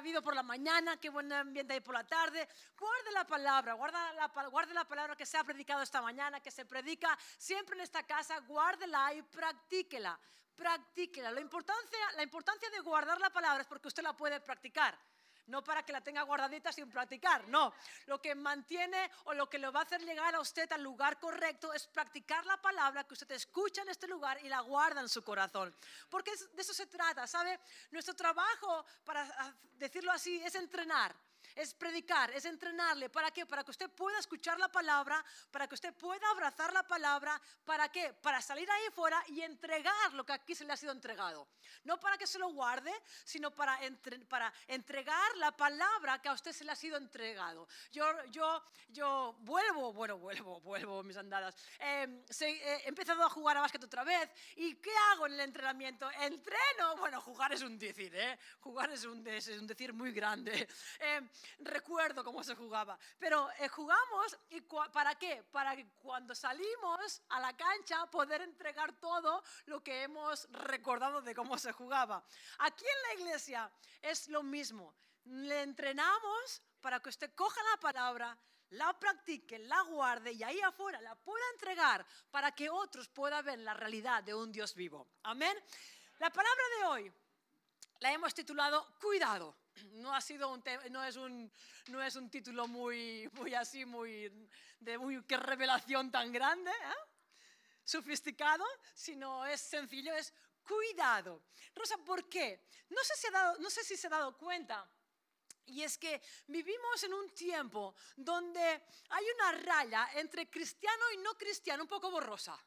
habido 0.00 0.22
por 0.22 0.34
la 0.34 0.42
mañana, 0.42 0.96
qué 0.96 1.10
buen 1.10 1.30
ambiente 1.32 1.74
hay 1.74 1.80
por 1.80 1.94
la 1.94 2.04
tarde. 2.04 2.48
Guarde 2.78 3.12
la 3.12 3.26
palabra, 3.26 3.74
guarda 3.74 4.12
la, 4.14 4.26
guarde 4.48 4.74
la 4.74 4.84
palabra 4.84 5.14
que 5.14 5.26
se 5.26 5.36
ha 5.36 5.44
predicado 5.44 5.82
esta 5.82 6.00
mañana, 6.02 6.40
que 6.40 6.50
se 6.50 6.64
predica 6.64 7.16
siempre 7.38 7.76
en 7.76 7.82
esta 7.82 8.02
casa, 8.02 8.38
guárdela 8.40 9.14
y 9.14 9.22
practíquela. 9.22 10.18
Practíquela. 10.56 11.30
La 11.30 11.40
importancia, 11.40 11.98
la 12.16 12.22
importancia 12.22 12.68
de 12.70 12.80
guardar 12.80 13.20
la 13.20 13.30
palabra 13.30 13.62
es 13.62 13.68
porque 13.68 13.88
usted 13.88 14.02
la 14.02 14.16
puede 14.16 14.40
practicar 14.40 14.98
no 15.50 15.62
para 15.62 15.84
que 15.84 15.92
la 15.92 16.00
tenga 16.00 16.22
guardadita 16.22 16.72
sin 16.72 16.88
practicar, 16.88 17.48
no. 17.48 17.72
Lo 18.06 18.20
que 18.20 18.34
mantiene 18.34 19.10
o 19.24 19.34
lo 19.34 19.48
que 19.48 19.58
le 19.58 19.68
va 19.70 19.80
a 19.80 19.82
hacer 19.82 20.00
llegar 20.02 20.34
a 20.34 20.40
usted 20.40 20.70
al 20.72 20.82
lugar 20.82 21.18
correcto 21.18 21.72
es 21.72 21.86
practicar 21.86 22.46
la 22.46 22.60
palabra 22.60 23.04
que 23.04 23.14
usted 23.14 23.30
escucha 23.32 23.82
en 23.82 23.88
este 23.88 24.06
lugar 24.06 24.38
y 24.44 24.48
la 24.48 24.60
guarda 24.60 25.00
en 25.00 25.08
su 25.08 25.22
corazón. 25.22 25.74
Porque 26.08 26.32
de 26.52 26.62
eso 26.62 26.72
se 26.72 26.86
trata, 26.86 27.26
¿sabe? 27.26 27.58
Nuestro 27.90 28.14
trabajo, 28.14 28.84
para 29.04 29.28
decirlo 29.76 30.12
así, 30.12 30.40
es 30.42 30.54
entrenar 30.54 31.14
es 31.54 31.74
predicar, 31.74 32.30
es 32.32 32.44
entrenarle. 32.44 33.08
¿Para 33.10 33.30
qué? 33.30 33.46
Para 33.46 33.64
que 33.64 33.70
usted 33.70 33.90
pueda 33.90 34.18
escuchar 34.18 34.58
la 34.58 34.68
palabra, 34.68 35.24
para 35.50 35.66
que 35.66 35.74
usted 35.74 35.94
pueda 35.94 36.28
abrazar 36.30 36.72
la 36.72 36.86
palabra. 36.86 37.40
¿Para 37.64 37.90
qué? 37.90 38.12
Para 38.14 38.40
salir 38.40 38.70
ahí 38.70 38.84
fuera 38.94 39.22
y 39.28 39.42
entregar 39.42 40.14
lo 40.14 40.24
que 40.24 40.32
aquí 40.32 40.54
se 40.54 40.64
le 40.64 40.72
ha 40.72 40.76
sido 40.76 40.92
entregado. 40.92 41.48
No 41.84 41.98
para 41.98 42.16
que 42.18 42.26
se 42.26 42.38
lo 42.38 42.48
guarde, 42.48 42.92
sino 43.24 43.50
para, 43.54 43.78
para 44.28 44.52
entregar 44.66 45.36
la 45.36 45.56
palabra 45.56 46.20
que 46.20 46.28
a 46.28 46.32
usted 46.32 46.52
se 46.52 46.64
le 46.64 46.72
ha 46.72 46.76
sido 46.76 46.96
entregado. 46.96 47.68
Yo, 47.92 48.06
yo, 48.26 48.62
yo 48.88 49.36
vuelvo, 49.40 49.92
bueno, 49.92 50.18
vuelvo, 50.18 50.60
vuelvo 50.62 51.02
mis 51.02 51.16
andadas. 51.16 51.54
Em, 51.78 52.22
he 52.40 52.88
empezado 52.88 53.22
a 53.24 53.30
jugar 53.30 53.56
a 53.56 53.60
básquet 53.60 53.82
otra 53.82 54.04
vez. 54.04 54.30
¿Y 54.56 54.76
qué 54.76 54.92
hago 55.10 55.26
en 55.26 55.34
el 55.34 55.40
entrenamiento? 55.40 56.10
¿Entreno? 56.20 56.96
Bueno, 56.98 57.20
jugar 57.20 57.52
es 57.52 57.62
un 57.62 57.78
decir, 57.78 58.14
¿eh? 58.14 58.38
Jugar 58.60 58.90
es 58.90 59.04
un, 59.04 59.26
es 59.26 59.66
decir 59.66 59.92
muy 59.92 60.12
grande. 60.12 60.68
Eh, 60.98 61.29
recuerdo 61.60 62.24
cómo 62.24 62.42
se 62.42 62.54
jugaba. 62.54 62.98
Pero 63.18 63.48
eh, 63.58 63.68
jugamos 63.68 64.38
y 64.50 64.60
¿para 64.60 65.14
qué? 65.16 65.42
Para 65.50 65.76
que 65.76 65.86
cuando 66.02 66.34
salimos 66.34 67.22
a 67.28 67.40
la 67.40 67.56
cancha 67.56 68.06
poder 68.06 68.42
entregar 68.42 68.92
todo 69.00 69.42
lo 69.66 69.82
que 69.82 70.02
hemos 70.02 70.48
recordado 70.50 71.22
de 71.22 71.34
cómo 71.34 71.58
se 71.58 71.72
jugaba. 71.72 72.24
Aquí 72.58 72.84
en 72.84 73.02
la 73.02 73.22
iglesia 73.22 73.72
es 74.02 74.28
lo 74.28 74.42
mismo. 74.42 74.94
Le 75.24 75.62
entrenamos 75.62 76.62
para 76.80 77.00
que 77.00 77.10
usted 77.10 77.34
coja 77.34 77.60
la 77.70 77.80
palabra, 77.80 78.36
la 78.70 78.98
practique, 78.98 79.58
la 79.58 79.82
guarde 79.82 80.32
y 80.32 80.42
ahí 80.42 80.60
afuera 80.60 81.00
la 81.00 81.14
pueda 81.14 81.44
entregar 81.52 82.06
para 82.30 82.52
que 82.52 82.70
otros 82.70 83.08
puedan 83.08 83.44
ver 83.44 83.58
la 83.60 83.74
realidad 83.74 84.22
de 84.22 84.34
un 84.34 84.52
Dios 84.52 84.74
vivo. 84.74 85.08
Amén. 85.24 85.56
La 86.18 86.30
palabra 86.30 86.62
de 86.78 86.84
hoy 86.86 87.12
la 88.00 88.12
hemos 88.12 88.34
titulado 88.34 88.86
Cuidado 89.00 89.56
no 89.92 90.14
ha 90.14 90.20
sido 90.20 90.48
un 90.50 90.62
no 90.90 91.04
es 91.04 91.16
un 91.16 91.50
no 91.88 92.02
es 92.02 92.16
un 92.16 92.30
título 92.30 92.66
muy 92.66 93.28
muy 93.32 93.54
así 93.54 93.84
muy 93.84 94.48
de 94.78 94.98
muy 94.98 95.22
qué 95.24 95.36
revelación 95.36 96.10
tan 96.10 96.32
grande 96.32 96.70
¿eh? 96.70 97.10
sofisticado 97.84 98.64
sino 98.94 99.46
es 99.46 99.60
sencillo 99.60 100.14
es 100.14 100.32
cuidado 100.62 101.42
Rosa 101.74 101.96
por 101.98 102.28
qué 102.28 102.66
no 102.88 103.02
sé 103.02 103.14
si 103.16 103.26
ha 103.28 103.30
dado 103.30 103.58
no 103.58 103.70
sé 103.70 103.84
si 103.84 103.96
se 103.96 104.06
ha 104.06 104.10
dado 104.10 104.36
cuenta 104.36 104.88
y 105.66 105.82
es 105.82 105.98
que 105.98 106.20
vivimos 106.48 107.02
en 107.04 107.14
un 107.14 107.30
tiempo 107.34 107.94
donde 108.16 108.82
hay 109.10 109.24
una 109.36 109.52
raya 109.52 110.08
entre 110.14 110.50
cristiano 110.50 111.04
y 111.14 111.18
no 111.18 111.34
cristiano 111.34 111.82
un 111.82 111.88
poco 111.88 112.10
borrosa 112.10 112.58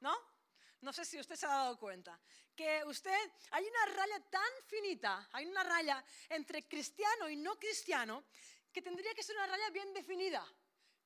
¿no? 0.00 0.37
No 0.80 0.92
sé 0.92 1.04
si 1.04 1.18
usted 1.18 1.34
se 1.34 1.46
ha 1.46 1.50
dado 1.50 1.78
cuenta 1.78 2.20
que 2.54 2.84
usted, 2.84 3.32
hay 3.50 3.64
una 3.64 3.86
raya 3.86 4.20
tan 4.30 4.50
finita, 4.66 5.28
hay 5.32 5.46
una 5.46 5.62
raya 5.64 6.04
entre 6.28 6.68
cristiano 6.68 7.28
y 7.28 7.36
no 7.36 7.58
cristiano, 7.58 8.24
que 8.72 8.82
tendría 8.82 9.14
que 9.14 9.22
ser 9.22 9.36
una 9.36 9.46
raya 9.46 9.70
bien 9.70 9.92
definida. 9.92 10.46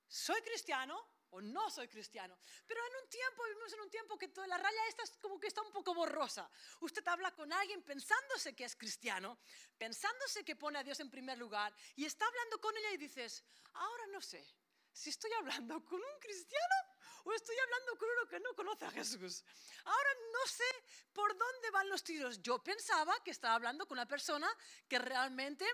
¿Soy 0.07 0.41
cristiano 0.43 1.09
o 1.31 1.41
no 1.41 1.71
soy 1.71 1.89
cristiano? 1.89 2.39
Pero 2.67 2.81
en 2.87 3.03
un 3.03 3.09
tiempo, 3.09 3.45
vivimos 3.45 3.73
en 3.73 3.81
un 3.81 3.91
tiempo 3.91 4.19
que 4.19 4.29
toda 4.29 4.47
la 4.47 4.59
raya 4.59 4.87
esta 4.89 5.05
es 5.05 5.17
como 5.17 5.41
que 5.41 5.47
está 5.47 5.63
un 5.63 5.73
poco 5.73 5.95
borrosa. 5.95 6.51
Usted 6.81 7.07
habla 7.09 7.35
con 7.35 7.51
alguien 7.51 7.83
pensándose 7.83 8.55
que 8.55 8.65
es 8.65 8.77
cristiano, 8.77 9.39
pensándose 9.79 10.45
que 10.45 10.57
pone 10.57 10.79
a 10.79 10.85
Dios 10.85 11.01
en 11.01 11.11
primer 11.11 11.39
lugar, 11.39 11.75
y 11.97 12.05
está 12.05 12.27
hablando 12.27 12.61
con 12.61 12.77
ella 12.77 12.93
y 12.93 12.99
dices, 12.99 13.43
ahora 13.73 14.07
no 14.09 14.21
sé 14.21 14.47
si 14.93 15.09
estoy 15.09 15.33
hablando 15.33 15.83
con 15.83 15.99
un 15.99 16.21
cristiano 16.21 16.92
o 17.25 17.33
estoy 17.33 17.57
hablando 17.59 17.97
con 17.99 18.09
uno 18.11 18.29
que 18.29 18.41
no 18.41 18.55
conoce 18.55 18.85
a 18.85 18.91
Jesús. 18.91 19.45
Ahora 19.85 20.11
no 20.33 20.47
sé 20.47 20.65
por 21.13 21.37
dónde 21.37 21.71
van 21.71 21.89
los 21.89 22.03
tiros. 22.03 22.43
Yo 22.43 22.63
pensaba 22.63 23.15
que 23.25 23.31
estaba 23.31 23.55
hablando 23.55 23.87
con 23.87 23.99
una 23.99 24.07
persona 24.07 24.49
que 24.89 24.99
realmente 24.99 25.65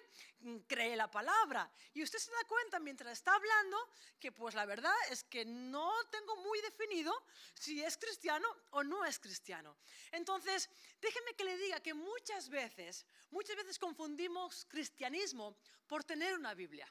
mm, 0.40 0.58
cree 0.66 0.96
la 0.96 1.10
palabra. 1.10 1.70
Y 1.94 2.02
usted 2.02 2.18
se 2.18 2.30
da 2.30 2.44
cuenta 2.44 2.78
mientras 2.80 3.12
está 3.12 3.34
hablando 3.34 3.76
que 4.18 4.32
pues 4.32 4.54
la 4.54 4.66
verdad 4.66 4.94
es 5.10 5.24
que 5.24 5.44
no 5.44 5.92
tengo 6.10 6.36
muy 6.36 6.60
definido 6.60 7.12
si 7.54 7.82
es 7.82 7.96
cristiano 7.96 8.48
o 8.70 8.82
no 8.82 9.04
es 9.04 9.18
cristiano. 9.18 9.76
Entonces, 10.12 10.68
déjeme 11.00 11.34
que 11.34 11.44
le 11.44 11.56
diga 11.56 11.80
que 11.80 11.94
muchas 11.94 12.48
veces, 12.48 13.06
muchas 13.30 13.56
veces 13.56 13.78
confundimos 13.78 14.64
cristianismo 14.66 15.56
por 15.86 16.04
tener 16.04 16.34
una 16.34 16.54
Biblia. 16.54 16.90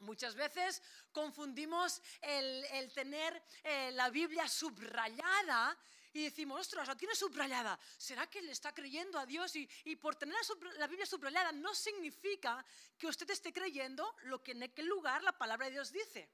Muchas 0.00 0.34
veces 0.34 0.82
confundimos 1.12 2.02
el, 2.22 2.92
tener 2.92 3.42
eh, 3.62 3.90
la 3.92 4.08
Biblia 4.08 4.48
subrayada 4.48 5.76
y 6.12 6.24
decimos, 6.24 6.60
ostras, 6.60 6.88
la 6.88 6.96
tiene 6.96 7.14
subrayada. 7.14 7.78
¿Será 7.96 8.26
que 8.26 8.42
le 8.42 8.52
está 8.52 8.74
creyendo 8.74 9.18
a 9.18 9.26
Dios? 9.26 9.54
Y, 9.54 9.96
por 9.96 10.16
tener 10.16 10.36
la, 10.78 10.86
Biblia 10.86 11.06
subrayada 11.06 11.52
no 11.52 11.74
significa 11.74 12.64
que 12.98 13.06
usted 13.06 13.30
esté 13.30 13.52
creyendo 13.52 14.16
lo 14.22 14.42
que 14.42 14.52
en 14.52 14.62
aquel 14.62 14.86
lugar 14.86 15.22
la 15.22 15.36
palabra 15.36 15.66
de 15.66 15.72
Dios 15.72 15.92
dice. 15.92 16.28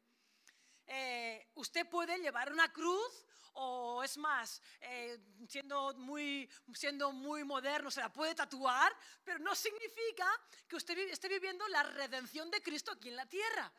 Eh, 0.86 1.48
usted 1.54 1.88
puede 1.88 2.18
llevar 2.18 2.52
una 2.52 2.72
cruz 2.72 3.24
o 3.58 4.02
es 4.02 4.18
más, 4.18 4.60
eh, 4.80 5.18
siendo, 5.48 5.94
muy, 5.94 6.48
siendo 6.74 7.10
muy 7.12 7.42
moderno, 7.42 7.90
se 7.90 8.00
la 8.00 8.12
puede 8.12 8.34
tatuar, 8.34 8.94
pero 9.24 9.38
no 9.38 9.54
significa 9.54 10.26
que 10.68 10.76
usted 10.76 10.98
esté 11.10 11.28
viviendo 11.28 11.66
la 11.68 11.82
redención 11.82 12.50
de 12.50 12.62
Cristo 12.62 12.92
aquí 12.92 13.08
en 13.08 13.16
la 13.16 13.26
tierra. 13.26 13.72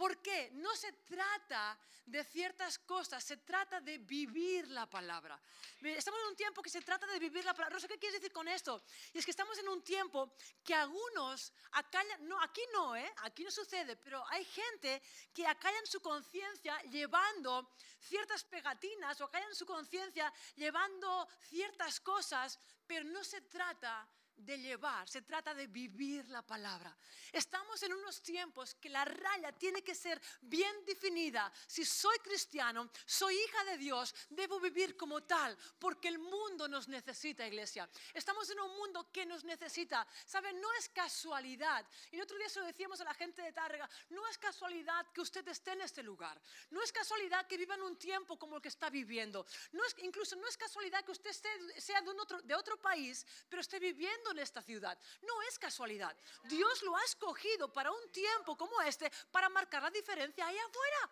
¿Por 0.00 0.22
qué? 0.22 0.48
No 0.54 0.74
se 0.76 0.92
trata 0.92 1.78
de 2.06 2.24
ciertas 2.24 2.78
cosas, 2.78 3.22
se 3.22 3.36
trata 3.36 3.82
de 3.82 3.98
vivir 3.98 4.66
la 4.68 4.88
palabra. 4.88 5.38
Estamos 5.82 6.18
en 6.22 6.28
un 6.28 6.36
tiempo 6.36 6.62
que 6.62 6.70
se 6.70 6.80
trata 6.80 7.06
de 7.06 7.18
vivir 7.18 7.44
la 7.44 7.52
palabra. 7.52 7.74
Rosa, 7.74 7.86
¿qué 7.86 7.98
quieres 7.98 8.18
decir 8.18 8.32
con 8.32 8.48
esto? 8.48 8.82
Y 9.12 9.18
es 9.18 9.26
que 9.26 9.30
estamos 9.30 9.58
en 9.58 9.68
un 9.68 9.82
tiempo 9.82 10.32
que 10.64 10.72
algunos 10.72 11.52
acallan, 11.72 12.26
no, 12.26 12.40
aquí 12.40 12.62
no, 12.72 12.96
¿eh? 12.96 13.12
aquí 13.24 13.44
no 13.44 13.50
sucede, 13.50 13.94
pero 13.96 14.26
hay 14.28 14.42
gente 14.46 15.02
que 15.34 15.46
acallan 15.46 15.84
su 15.84 16.00
conciencia 16.00 16.80
llevando 16.84 17.74
ciertas 17.98 18.42
pegatinas 18.44 19.20
o 19.20 19.24
acallan 19.24 19.54
su 19.54 19.66
conciencia 19.66 20.32
llevando 20.56 21.28
ciertas 21.42 22.00
cosas, 22.00 22.58
pero 22.86 23.04
no 23.04 23.22
se 23.22 23.42
trata 23.42 24.08
de 24.40 24.58
llevar, 24.58 25.08
se 25.08 25.22
trata 25.22 25.54
de 25.54 25.66
vivir 25.66 26.28
la 26.28 26.42
palabra. 26.42 26.96
Estamos 27.32 27.82
en 27.82 27.92
unos 27.92 28.22
tiempos 28.22 28.74
que 28.74 28.88
la 28.88 29.04
raya 29.04 29.52
tiene 29.52 29.82
que 29.82 29.94
ser 29.94 30.20
bien 30.42 30.84
definida. 30.84 31.52
Si 31.66 31.84
soy 31.84 32.18
cristiano, 32.18 32.90
soy 33.06 33.36
hija 33.36 33.64
de 33.64 33.78
Dios, 33.78 34.14
debo 34.30 34.58
vivir 34.60 34.96
como 34.96 35.22
tal, 35.22 35.56
porque 35.78 36.08
el 36.08 36.18
mundo 36.18 36.68
nos 36.68 36.88
necesita, 36.88 37.46
iglesia. 37.46 37.88
Estamos 38.14 38.48
en 38.50 38.60
un 38.60 38.76
mundo 38.76 39.10
que 39.12 39.26
nos 39.26 39.44
necesita. 39.44 40.06
¿Saben? 40.26 40.60
No 40.60 40.72
es 40.74 40.88
casualidad. 40.88 41.86
Y 42.10 42.16
el 42.16 42.22
otro 42.22 42.36
día 42.36 42.48
se 42.48 42.60
lo 42.60 42.66
decíamos 42.66 43.00
a 43.00 43.04
la 43.04 43.14
gente 43.14 43.42
de 43.42 43.52
Tárrega, 43.52 43.88
no 44.10 44.26
es 44.28 44.38
casualidad 44.38 45.06
que 45.12 45.20
usted 45.20 45.46
esté 45.48 45.72
en 45.72 45.82
este 45.82 46.02
lugar. 46.02 46.40
No 46.70 46.82
es 46.82 46.92
casualidad 46.92 47.46
que 47.46 47.56
viva 47.56 47.74
en 47.74 47.82
un 47.82 47.96
tiempo 47.96 48.38
como 48.38 48.56
el 48.56 48.62
que 48.62 48.68
está 48.68 48.90
viviendo. 48.90 49.46
No 49.72 49.84
es, 49.84 49.94
incluso 49.98 50.36
no 50.36 50.48
es 50.48 50.56
casualidad 50.56 51.04
que 51.04 51.12
usted 51.12 51.32
sea 51.78 52.00
de, 52.00 52.10
otro, 52.10 52.40
de 52.42 52.54
otro 52.54 52.80
país, 52.80 53.26
pero 53.48 53.60
esté 53.60 53.78
viviendo 53.78 54.29
en 54.30 54.38
esta 54.38 54.62
ciudad. 54.62 54.98
No 55.22 55.42
es 55.42 55.58
casualidad. 55.58 56.16
Dios 56.44 56.82
lo 56.82 56.96
ha 56.96 57.04
escogido 57.04 57.72
para 57.72 57.90
un 57.90 58.12
tiempo 58.12 58.56
como 58.56 58.80
este 58.82 59.10
para 59.30 59.48
marcar 59.48 59.82
la 59.82 59.90
diferencia 59.90 60.46
ahí 60.46 60.58
afuera. 60.58 61.10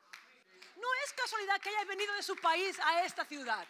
No 0.77 0.89
es 1.05 1.13
casualidad 1.13 1.61
que 1.61 1.71
haya 1.71 1.85
venido 1.85 2.15
de 2.15 2.23
su 2.23 2.37
país 2.37 2.79
a 2.85 3.05
esta 3.05 3.25
ciudad. 3.25 3.67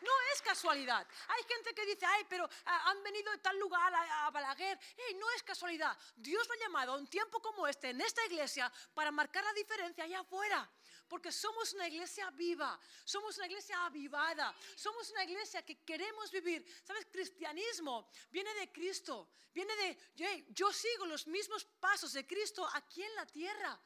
No 0.00 0.10
es 0.32 0.42
casualidad. 0.42 1.06
Hay 1.28 1.44
gente 1.44 1.72
que 1.74 1.86
dice, 1.86 2.04
ay, 2.04 2.26
pero 2.28 2.48
ah, 2.66 2.90
han 2.90 3.02
venido 3.04 3.30
de 3.30 3.38
tal 3.38 3.56
lugar 3.58 3.92
a, 3.94 4.30
Balaguer. 4.30 4.78
no 5.16 5.30
es 5.30 5.42
casualidad. 5.44 5.96
Dios 6.16 6.46
lo 6.48 6.54
ha 6.54 6.58
llamado 6.58 6.92
a 6.92 6.96
un 6.96 7.06
tiempo 7.06 7.40
como 7.40 7.66
este, 7.68 7.90
en 7.90 8.00
esta 8.00 8.24
iglesia, 8.26 8.70
para 8.94 9.12
marcar 9.12 9.44
la 9.44 9.52
diferencia 9.52 10.04
allá 10.04 10.20
afuera 10.20 10.68
porque 11.12 11.30
somos 11.30 11.74
una 11.74 11.86
iglesia 11.88 12.30
viva, 12.30 12.80
somos 13.04 13.36
una 13.36 13.44
iglesia 13.44 13.84
avivada, 13.84 14.56
somos 14.74 15.10
una 15.10 15.24
iglesia 15.24 15.60
que 15.60 15.84
queremos 15.84 16.30
vivir. 16.30 16.64
¿Sabes? 16.82 17.04
Cristianismo 17.12 18.08
viene 18.30 18.54
de 18.54 18.72
Cristo, 18.72 19.28
viene 19.52 19.76
de, 19.76 20.46
yo 20.54 20.72
sigo 20.72 21.04
los 21.04 21.26
mismos 21.26 21.66
pasos 21.78 22.14
de 22.14 22.26
Cristo 22.26 22.66
aquí 22.72 23.02
en 23.02 23.14
la 23.14 23.26
tierra. 23.26 23.78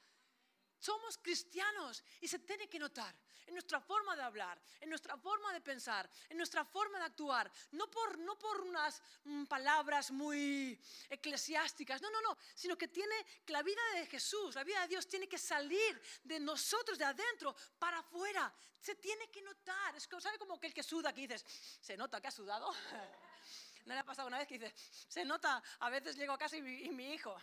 Somos 0.86 1.18
cristianos 1.18 2.04
y 2.20 2.28
se 2.28 2.38
tiene 2.38 2.68
que 2.68 2.78
notar 2.78 3.12
en 3.46 3.54
nuestra 3.54 3.80
forma 3.80 4.14
de 4.14 4.22
hablar, 4.22 4.60
en 4.80 4.88
nuestra 4.88 5.16
forma 5.16 5.52
de 5.52 5.60
pensar, 5.60 6.08
en 6.28 6.36
nuestra 6.36 6.64
forma 6.64 6.98
de 6.98 7.04
actuar, 7.04 7.50
no 7.72 7.90
por, 7.90 8.18
no 8.18 8.38
por 8.38 8.60
unas 8.60 9.02
mm, 9.24 9.44
palabras 9.46 10.10
muy 10.10 10.78
eclesiásticas, 11.08 12.00
no, 12.02 12.10
no, 12.10 12.20
no, 12.20 12.36
sino 12.54 12.76
que 12.76 12.88
tiene 12.88 13.16
que 13.44 13.52
la 13.52 13.62
vida 13.62 13.82
de 13.94 14.06
Jesús, 14.06 14.54
la 14.54 14.64
vida 14.64 14.80
de 14.82 14.88
Dios 14.88 15.08
tiene 15.08 15.28
que 15.28 15.38
salir 15.38 16.00
de 16.22 16.38
nosotros, 16.40 16.98
de 16.98 17.04
adentro, 17.04 17.54
para 17.78 17.98
afuera. 17.98 18.52
Se 18.80 18.94
tiene 18.96 19.28
que 19.30 19.42
notar. 19.42 19.96
Es 19.96 20.06
como, 20.06 20.20
¿sabe 20.20 20.38
como 20.38 20.60
que 20.60 20.68
el 20.68 20.74
que 20.74 20.82
suda, 20.82 21.12
que 21.12 21.22
dices, 21.22 21.44
se 21.80 21.96
nota 21.96 22.20
que 22.20 22.28
ha 22.28 22.32
sudado? 22.32 22.72
¿No 23.86 23.94
le 23.94 24.00
ha 24.00 24.04
pasado 24.04 24.26
una 24.26 24.38
vez 24.38 24.48
que 24.48 24.58
dice, 24.58 24.74
se 24.76 25.24
nota, 25.24 25.62
a 25.78 25.90
veces 25.90 26.16
llego 26.16 26.32
a 26.32 26.38
casa 26.38 26.56
y 26.56 26.62
mi, 26.62 27.14
hijo, 27.14 27.36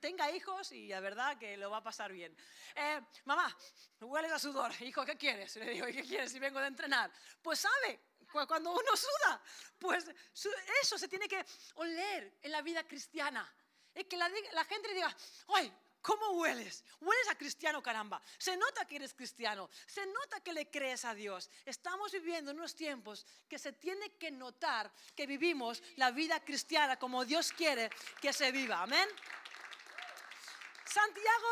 tenga 0.00 0.28
hijos 0.32 0.72
y 0.72 0.88
la 0.88 0.98
verdad 0.98 1.38
que 1.38 1.56
lo 1.56 1.70
va 1.70 1.76
a 1.76 1.82
pasar 1.84 2.12
bien. 2.12 2.36
Eh, 2.74 3.00
mamá, 3.24 3.56
hueles 4.00 4.32
a 4.32 4.40
sudor, 4.40 4.72
hijo, 4.80 5.04
¿qué 5.04 5.16
quieres? 5.16 5.54
Le 5.54 5.70
digo, 5.70 5.86
¿y 5.86 5.92
qué 5.92 6.02
quieres 6.02 6.32
si 6.32 6.40
vengo 6.40 6.58
de 6.58 6.66
entrenar? 6.66 7.12
Pues 7.40 7.60
sabe, 7.60 8.00
cuando 8.48 8.72
uno 8.72 8.96
suda, 8.96 9.40
pues 9.78 10.10
eso 10.82 10.98
se 10.98 11.06
tiene 11.06 11.28
que 11.28 11.44
oler 11.76 12.38
en 12.42 12.50
la 12.50 12.60
vida 12.60 12.82
cristiana. 12.84 13.48
Es 13.94 14.06
que 14.06 14.16
la, 14.16 14.28
gente 14.64 14.92
diga, 14.92 15.16
¡ay! 15.54 15.72
¿Cómo 16.06 16.38
hueles? 16.38 16.84
Hueles 17.00 17.28
a 17.28 17.34
cristiano, 17.34 17.82
caramba. 17.82 18.22
Se 18.38 18.56
nota 18.56 18.86
que 18.86 18.94
eres 18.94 19.12
cristiano. 19.12 19.68
Se 19.88 20.06
nota 20.06 20.40
que 20.40 20.52
le 20.52 20.70
crees 20.70 21.04
a 21.04 21.12
Dios. 21.14 21.50
Estamos 21.64 22.12
viviendo 22.12 22.52
en 22.52 22.58
unos 22.58 22.76
tiempos 22.76 23.26
que 23.48 23.58
se 23.58 23.72
tiene 23.72 24.16
que 24.16 24.30
notar 24.30 24.88
que 25.16 25.26
vivimos 25.26 25.82
la 25.96 26.12
vida 26.12 26.38
cristiana 26.44 26.96
como 26.96 27.24
Dios 27.24 27.50
quiere 27.50 27.90
que 28.20 28.32
se 28.32 28.52
viva. 28.52 28.82
Amén. 28.82 29.08
Santiago 30.84 31.48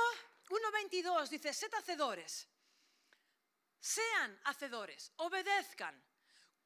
1.22 0.51 1.31
dice, 1.31 1.53
sed 1.53 1.75
hacedores. 1.75 2.47
Sean 3.81 4.41
hacedores. 4.45 5.11
Obedezcan. 5.17 6.01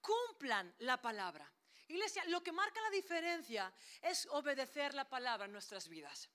Cumplan 0.03 0.75
la 0.81 1.01
palabra. 1.01 1.51
Iglesia, 1.89 2.23
lo 2.27 2.43
que 2.43 2.53
marca 2.53 2.81
la 2.83 2.91
diferencia 2.91 3.73
es 4.03 4.27
obedecer 4.31 4.95
la 4.95 5.09
palabra 5.09 5.47
en 5.47 5.53
nuestras 5.53 5.89
vidas. 5.89 6.29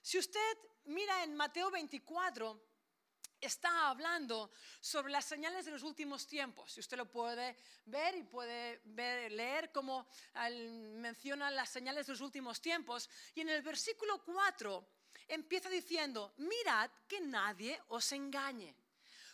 Si 0.00 0.18
usted 0.18 0.58
mira 0.84 1.24
en 1.24 1.34
Mateo 1.34 1.70
24, 1.70 2.70
está 3.40 3.88
hablando 3.88 4.52
sobre 4.80 5.12
las 5.12 5.24
señales 5.24 5.64
de 5.64 5.72
los 5.72 5.82
últimos 5.82 6.26
tiempos. 6.26 6.72
Si 6.72 6.80
usted 6.80 6.96
lo 6.96 7.10
puede 7.10 7.56
ver 7.86 8.14
y 8.14 8.22
puede 8.22 8.80
leer 9.30 9.72
cómo 9.72 10.06
menciona 10.94 11.50
las 11.50 11.70
señales 11.70 12.06
de 12.06 12.12
los 12.12 12.20
últimos 12.20 12.60
tiempos. 12.60 13.08
Y 13.34 13.40
en 13.40 13.48
el 13.48 13.62
versículo 13.62 14.22
4 14.22 14.86
empieza 15.28 15.68
diciendo, 15.68 16.34
mirad 16.36 16.90
que 17.08 17.20
nadie 17.20 17.80
os 17.88 18.12
engañe. 18.12 18.76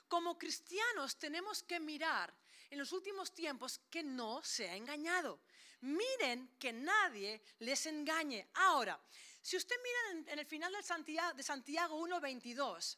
Como 0.08 0.38
cristianos 0.38 1.18
tenemos 1.18 1.62
que 1.64 1.80
mirar 1.80 2.32
en 2.70 2.78
los 2.78 2.92
últimos 2.92 3.32
tiempos 3.34 3.80
que 3.90 4.02
no 4.02 4.42
se 4.42 4.68
ha 4.70 4.76
engañado. 4.76 5.40
Miren 5.86 6.56
que 6.58 6.72
nadie 6.72 7.40
les 7.60 7.86
engañe. 7.86 8.48
Ahora, 8.54 8.98
si 9.40 9.56
usted 9.56 9.76
mira 9.82 10.32
en, 10.32 10.38
el 10.40 10.46
final 10.46 10.72
de 10.72 10.82
Santiago, 10.82 11.34
de 11.34 11.42
Santiago 11.42 12.00
1.22, 12.00 12.96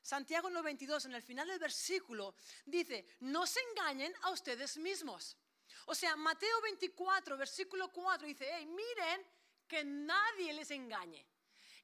Santiago 0.00 0.48
1.22, 0.48 1.06
en 1.06 1.14
el 1.14 1.22
final 1.22 1.48
del 1.48 1.58
versículo, 1.58 2.34
dice, 2.64 3.04
no 3.20 3.44
se 3.46 3.60
engañen 3.70 4.14
a 4.22 4.30
ustedes 4.30 4.76
mismos. 4.76 5.36
O 5.86 5.94
sea, 5.94 6.14
Mateo 6.14 6.60
24, 6.62 7.36
versículo 7.36 7.90
4, 7.92 8.28
dice, 8.28 8.48
hey, 8.48 8.66
miren 8.66 9.26
que 9.66 9.82
nadie 9.84 10.52
les 10.52 10.70
engañe. 10.70 11.26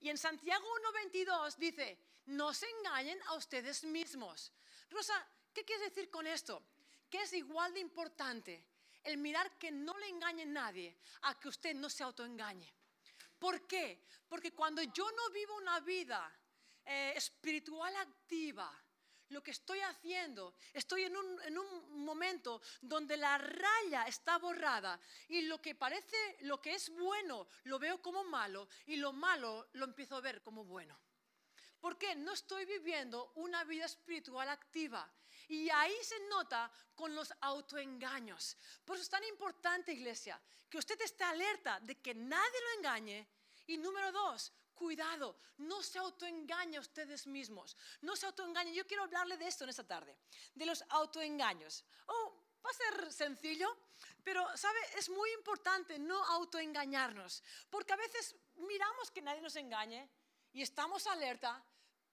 Y 0.00 0.08
en 0.08 0.18
Santiago 0.18 0.64
1.22 1.02 1.56
dice, 1.56 1.98
no 2.26 2.54
se 2.54 2.66
engañen 2.78 3.20
a 3.26 3.34
ustedes 3.34 3.82
mismos. 3.82 4.52
Rosa, 4.90 5.14
¿qué 5.52 5.64
quiere 5.64 5.88
decir 5.88 6.10
con 6.10 6.26
esto? 6.26 6.62
Que 7.10 7.22
es 7.22 7.32
igual 7.32 7.74
de 7.74 7.80
importante 7.80 8.64
el 9.04 9.18
mirar 9.18 9.56
que 9.58 9.70
no 9.70 9.96
le 9.98 10.08
engañe 10.08 10.46
nadie 10.46 10.96
a 11.22 11.38
que 11.38 11.48
usted 11.48 11.74
no 11.74 11.88
se 11.88 12.02
autoengañe. 12.02 12.72
¿Por 13.38 13.66
qué? 13.66 14.06
Porque 14.28 14.52
cuando 14.52 14.82
yo 14.82 15.10
no 15.12 15.30
vivo 15.30 15.56
una 15.56 15.80
vida 15.80 16.32
eh, 16.84 17.12
espiritual 17.16 17.94
activa, 17.96 18.72
lo 19.28 19.42
que 19.42 19.50
estoy 19.50 19.80
haciendo, 19.80 20.54
estoy 20.72 21.04
en 21.04 21.16
un, 21.16 21.42
en 21.42 21.58
un, 21.58 22.04
momento 22.04 22.60
donde 22.80 23.16
la 23.16 23.38
raya 23.38 24.06
está 24.06 24.38
borrada 24.38 25.00
y 25.28 25.42
lo 25.42 25.60
que 25.60 25.74
parece, 25.74 26.16
lo 26.40 26.60
que 26.60 26.74
es 26.74 26.90
bueno, 26.90 27.48
lo 27.64 27.78
veo 27.78 28.00
como 28.00 28.24
malo 28.24 28.68
y 28.86 28.96
lo 28.96 29.12
malo 29.12 29.68
lo 29.72 29.86
empiezo 29.86 30.16
a 30.16 30.20
ver 30.20 30.42
como 30.42 30.64
bueno. 30.64 30.98
¿Por 31.84 31.98
qué? 31.98 32.14
No 32.16 32.32
estoy 32.32 32.64
viviendo 32.64 33.32
una 33.34 33.62
vida 33.64 33.84
espiritual 33.84 34.48
activa. 34.48 35.06
Y 35.48 35.68
ahí 35.68 35.94
se 36.02 36.18
nota 36.30 36.72
con 36.94 37.14
los 37.14 37.30
autoengaños. 37.42 38.56
Por 38.86 38.96
eso 38.96 39.02
es 39.02 39.10
tan 39.10 39.22
importante, 39.24 39.92
iglesia, 39.92 40.40
que 40.70 40.78
usted 40.78 40.98
esté 41.02 41.24
alerta 41.24 41.80
de 41.80 42.00
que 42.00 42.14
nadie 42.14 42.60
lo 42.62 42.78
engañe. 42.78 43.28
Y 43.66 43.76
número 43.76 44.10
dos, 44.12 44.50
cuidado, 44.74 45.36
no 45.58 45.82
se 45.82 45.98
autoengañe 45.98 46.78
a 46.78 46.80
ustedes 46.80 47.26
mismos. 47.26 47.76
No 48.00 48.16
se 48.16 48.24
autoengañen. 48.24 48.72
Yo 48.72 48.86
quiero 48.86 49.02
hablarle 49.02 49.36
de 49.36 49.46
esto 49.46 49.64
en 49.64 49.68
esta 49.68 49.86
tarde, 49.86 50.16
de 50.54 50.64
los 50.64 50.82
autoengaños. 50.88 51.84
Oh, 52.06 52.34
va 52.64 52.70
a 52.70 52.72
ser 52.72 53.12
sencillo, 53.12 53.68
pero, 54.22 54.56
¿sabe? 54.56 54.78
Es 54.96 55.10
muy 55.10 55.30
importante 55.32 55.98
no 55.98 56.24
autoengañarnos, 56.24 57.42
porque 57.68 57.92
a 57.92 57.96
veces 57.96 58.34
miramos 58.54 59.10
que 59.10 59.20
nadie 59.20 59.42
nos 59.42 59.56
engañe 59.56 60.08
y 60.54 60.62
estamos 60.62 61.06
alerta, 61.08 61.62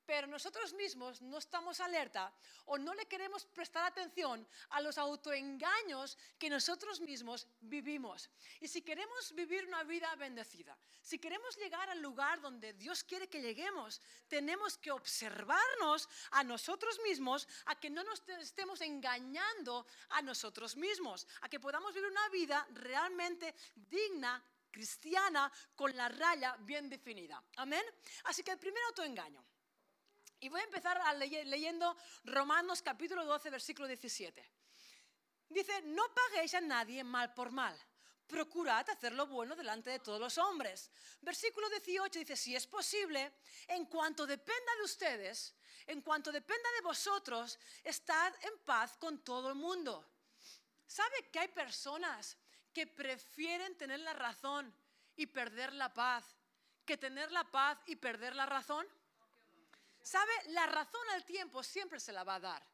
pero 0.06 0.28
nosotros 0.28 0.74
mismos 0.74 1.22
no 1.22 1.38
estamos 1.38 1.80
alerta 1.80 2.34
o 2.66 2.78
no 2.78 2.94
le 2.94 3.06
queremos 3.06 3.46
prestar 3.46 3.84
atención 3.86 4.48
a 4.70 4.82
los 4.82 4.98
autoengaños 4.98 6.18
que 6.38 6.50
nosotros 6.50 7.00
mismos 7.00 7.48
vivimos. 7.62 8.30
Y 8.60 8.68
si 8.68 8.82
queremos 8.82 9.34
vivir 9.34 9.66
una 9.66 9.84
vida 9.84 10.14
bendecida, 10.16 10.78
si 11.02 11.18
queremos 11.18 11.58
llegar 11.58 11.90
al 11.90 12.02
lugar 12.02 12.42
donde 12.42 12.74
Dios 12.74 13.04
quiere 13.04 13.28
que 13.28 13.42
lleguemos, 13.42 14.02
tenemos 14.28 14.78
que 14.78 14.92
observarnos 14.92 16.08
a 16.32 16.44
nosotros 16.44 17.00
mismos, 17.04 17.48
a 17.66 17.80
que 17.80 17.90
no 17.90 18.04
nos 18.04 18.22
estemos 18.28 18.82
engañando 18.82 19.86
a 20.10 20.22
nosotros 20.22 20.76
mismos, 20.76 21.28
a 21.42 21.50
que 21.50 21.60
podamos 21.60 21.94
vivir 21.94 22.10
una 22.10 22.30
vida 22.30 22.68
realmente 22.72 23.54
digna 23.76 24.44
cristiana 24.72 25.52
con 25.76 25.96
la 25.96 26.08
raya 26.10 26.56
bien 26.60 26.90
definida. 26.90 27.44
Amén. 27.58 27.84
Así 28.24 28.44
que 28.44 28.52
el 28.52 28.60
primer 28.60 28.82
autoengaño. 28.90 29.44
Y 30.42 30.50
voy 30.50 30.60
a 30.60 30.64
empezar 30.64 31.00
leyendo 31.46 31.96
Romanos 32.24 32.82
capítulo 32.82 33.24
12, 33.24 33.52
versículo 33.52 33.88
17. 33.88 34.44
Dice, 35.48 35.82
no 35.84 36.04
paguéis 36.16 36.56
a 36.56 36.62
nadie 36.62 37.04
mal 37.04 37.32
por 37.36 37.52
mal. 37.52 37.78
Procurad 38.26 38.90
hacer 38.90 39.14
lo 39.14 39.28
bueno 39.28 39.56
delante 39.56 39.92
de 39.92 40.00
todos 40.00 40.20
los 40.20 40.40
hombres. 40.40 40.90
Versículo 41.22 41.70
18 41.70 42.18
dice, 42.18 42.36
si 42.36 42.56
es 42.56 42.66
posible, 42.66 43.34
en 43.68 43.86
cuanto 43.86 44.26
dependa 44.26 44.76
de 44.78 44.84
ustedes, 44.84 45.54
en 45.86 46.02
cuanto 46.02 46.32
dependa 46.32 46.72
de 46.72 46.82
vosotros, 46.82 47.60
estad 47.84 48.34
en 48.42 48.58
paz 48.66 48.98
con 48.98 49.24
todo 49.24 49.50
el 49.50 49.56
mundo. 49.56 50.04
¿Sabe 50.88 51.30
que 51.32 51.38
hay 51.38 51.50
personas 51.50 52.36
que 52.74 52.88
prefieren 52.88 53.78
tener 53.78 54.00
la 54.00 54.14
razón 54.14 54.74
y 55.16 55.28
perder 55.28 55.72
la 55.74 55.94
paz 55.94 56.36
que 56.84 56.98
tener 56.98 57.32
la 57.32 57.44
paz 57.44 57.78
y 57.86 57.96
perder 57.96 58.36
la 58.36 58.48
razón? 58.48 58.88
¿Sabe? 60.02 60.32
La 60.48 60.66
razón 60.66 61.10
al 61.12 61.26
tiempo 61.26 61.64
siempre 61.64 62.00
se 62.00 62.12
la 62.12 62.24
va 62.24 62.36
a 62.36 62.40
dar. 62.40 62.66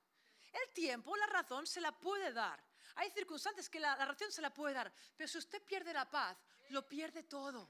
El 0.54 0.70
tiempo, 0.74 1.16
la 1.16 1.28
razón, 1.28 1.68
se 1.68 1.82
la 1.82 1.92
puede 1.92 2.32
dar. 2.32 2.64
Hay 2.96 3.12
circunstancias 3.12 3.70
que 3.70 3.80
la, 3.80 3.96
razón 4.06 4.32
se 4.32 4.42
la 4.42 4.54
puede 4.54 4.74
dar, 4.74 4.92
pero 5.16 5.28
si 5.28 5.38
usted 5.38 5.62
pierde 5.64 5.94
la 5.94 6.10
paz, 6.10 6.38
lo 6.70 6.88
pierde 6.88 7.24
todo. 7.24 7.70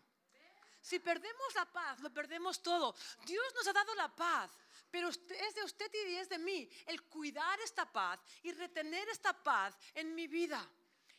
Si 0.79 0.99
perdemos 0.99 1.53
la 1.55 1.65
paz, 1.65 1.99
lo 1.99 2.13
perdemos 2.13 2.61
todo. 2.61 2.95
Dios 3.25 3.45
nos 3.55 3.67
ha 3.67 3.73
dado 3.73 3.93
la 3.95 4.15
paz, 4.15 4.51
pero 4.89 5.09
es 5.09 5.55
de 5.55 5.63
usted 5.63 5.91
y 6.07 6.15
es 6.15 6.29
de 6.29 6.37
mí 6.37 6.69
el 6.85 7.03
cuidar 7.03 7.59
esta 7.59 7.91
paz 7.91 8.19
y 8.43 8.53
retener 8.53 9.09
esta 9.09 9.33
paz 9.33 9.77
en 9.93 10.15
mi 10.15 10.27
vida. 10.27 10.65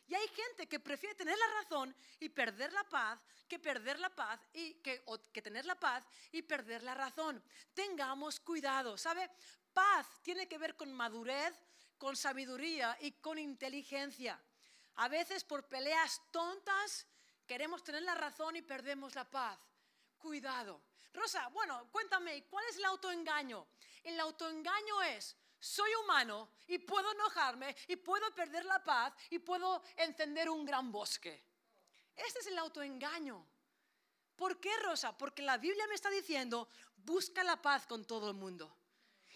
Y 0.09 0.15
hay 0.15 0.27
gente 0.27 0.67
que 0.67 0.79
prefiere 0.79 1.15
tener 1.15 1.37
la 1.37 1.61
razón 1.61 1.95
y 2.19 2.29
perder 2.29 2.73
la 2.73 2.83
paz 2.83 3.19
que 3.49 3.59
perder 3.59 3.99
la 3.99 4.09
paz 4.09 4.39
y 4.53 4.75
que, 4.75 5.03
tener 5.41 5.65
la 5.65 5.75
paz 5.75 6.05
y 6.31 6.43
perder 6.43 6.83
la 6.83 6.93
razón. 6.93 7.43
Tengamos 7.73 8.39
cuidado, 8.39 8.97
¿sabe? 8.97 9.29
Paz 9.73 10.05
tiene 10.21 10.47
que 10.47 10.59
ver 10.59 10.75
con 10.75 10.93
madurez, 10.93 11.53
con 11.97 12.15
sabiduría 12.15 12.95
y 13.01 13.13
con 13.13 13.39
inteligencia. 13.39 14.39
A 14.97 15.07
veces 15.07 15.43
por 15.43 15.67
peleas 15.67 16.21
tontas 16.31 17.07
queremos 17.47 17.83
tener 17.83 18.03
la 18.03 18.15
razón 18.15 18.55
y 18.55 18.61
perdemos 18.61 19.15
la 19.15 19.25
paz. 19.29 19.59
Cuidado. 20.19 20.81
Rosa, 21.13 21.47
bueno, 21.47 21.89
cuéntame, 21.91 22.45
¿cuál 22.45 22.65
es 22.69 22.77
el 22.77 22.85
autoengaño? 22.85 23.67
El 24.03 24.19
autoengaño 24.19 25.01
es, 25.01 25.35
soy 25.59 25.93
humano 25.95 26.49
y 26.67 26.79
puedo 26.79 27.11
enojarme 27.11 27.75
y 27.87 27.95
puedo 27.97 28.33
perder 28.33 28.65
la 28.65 28.83
paz 28.83 29.13
y 29.29 29.39
puedo 29.39 29.83
encender 29.97 30.49
un 30.49 30.65
gran 30.65 30.91
bosque. 30.91 31.43
Este 32.15 32.39
es 32.39 32.47
el 32.47 32.57
autoengaño. 32.57 33.45
¿Por 34.35 34.59
qué, 34.59 34.75
Rosa? 34.77 35.17
Porque 35.17 35.41
la 35.41 35.57
Biblia 35.57 35.85
me 35.87 35.95
está 35.95 36.09
diciendo, 36.09 36.69
busca 36.95 37.43
la 37.43 37.61
paz 37.61 37.85
con 37.85 38.05
todo 38.05 38.29
el 38.29 38.35
mundo. 38.35 38.73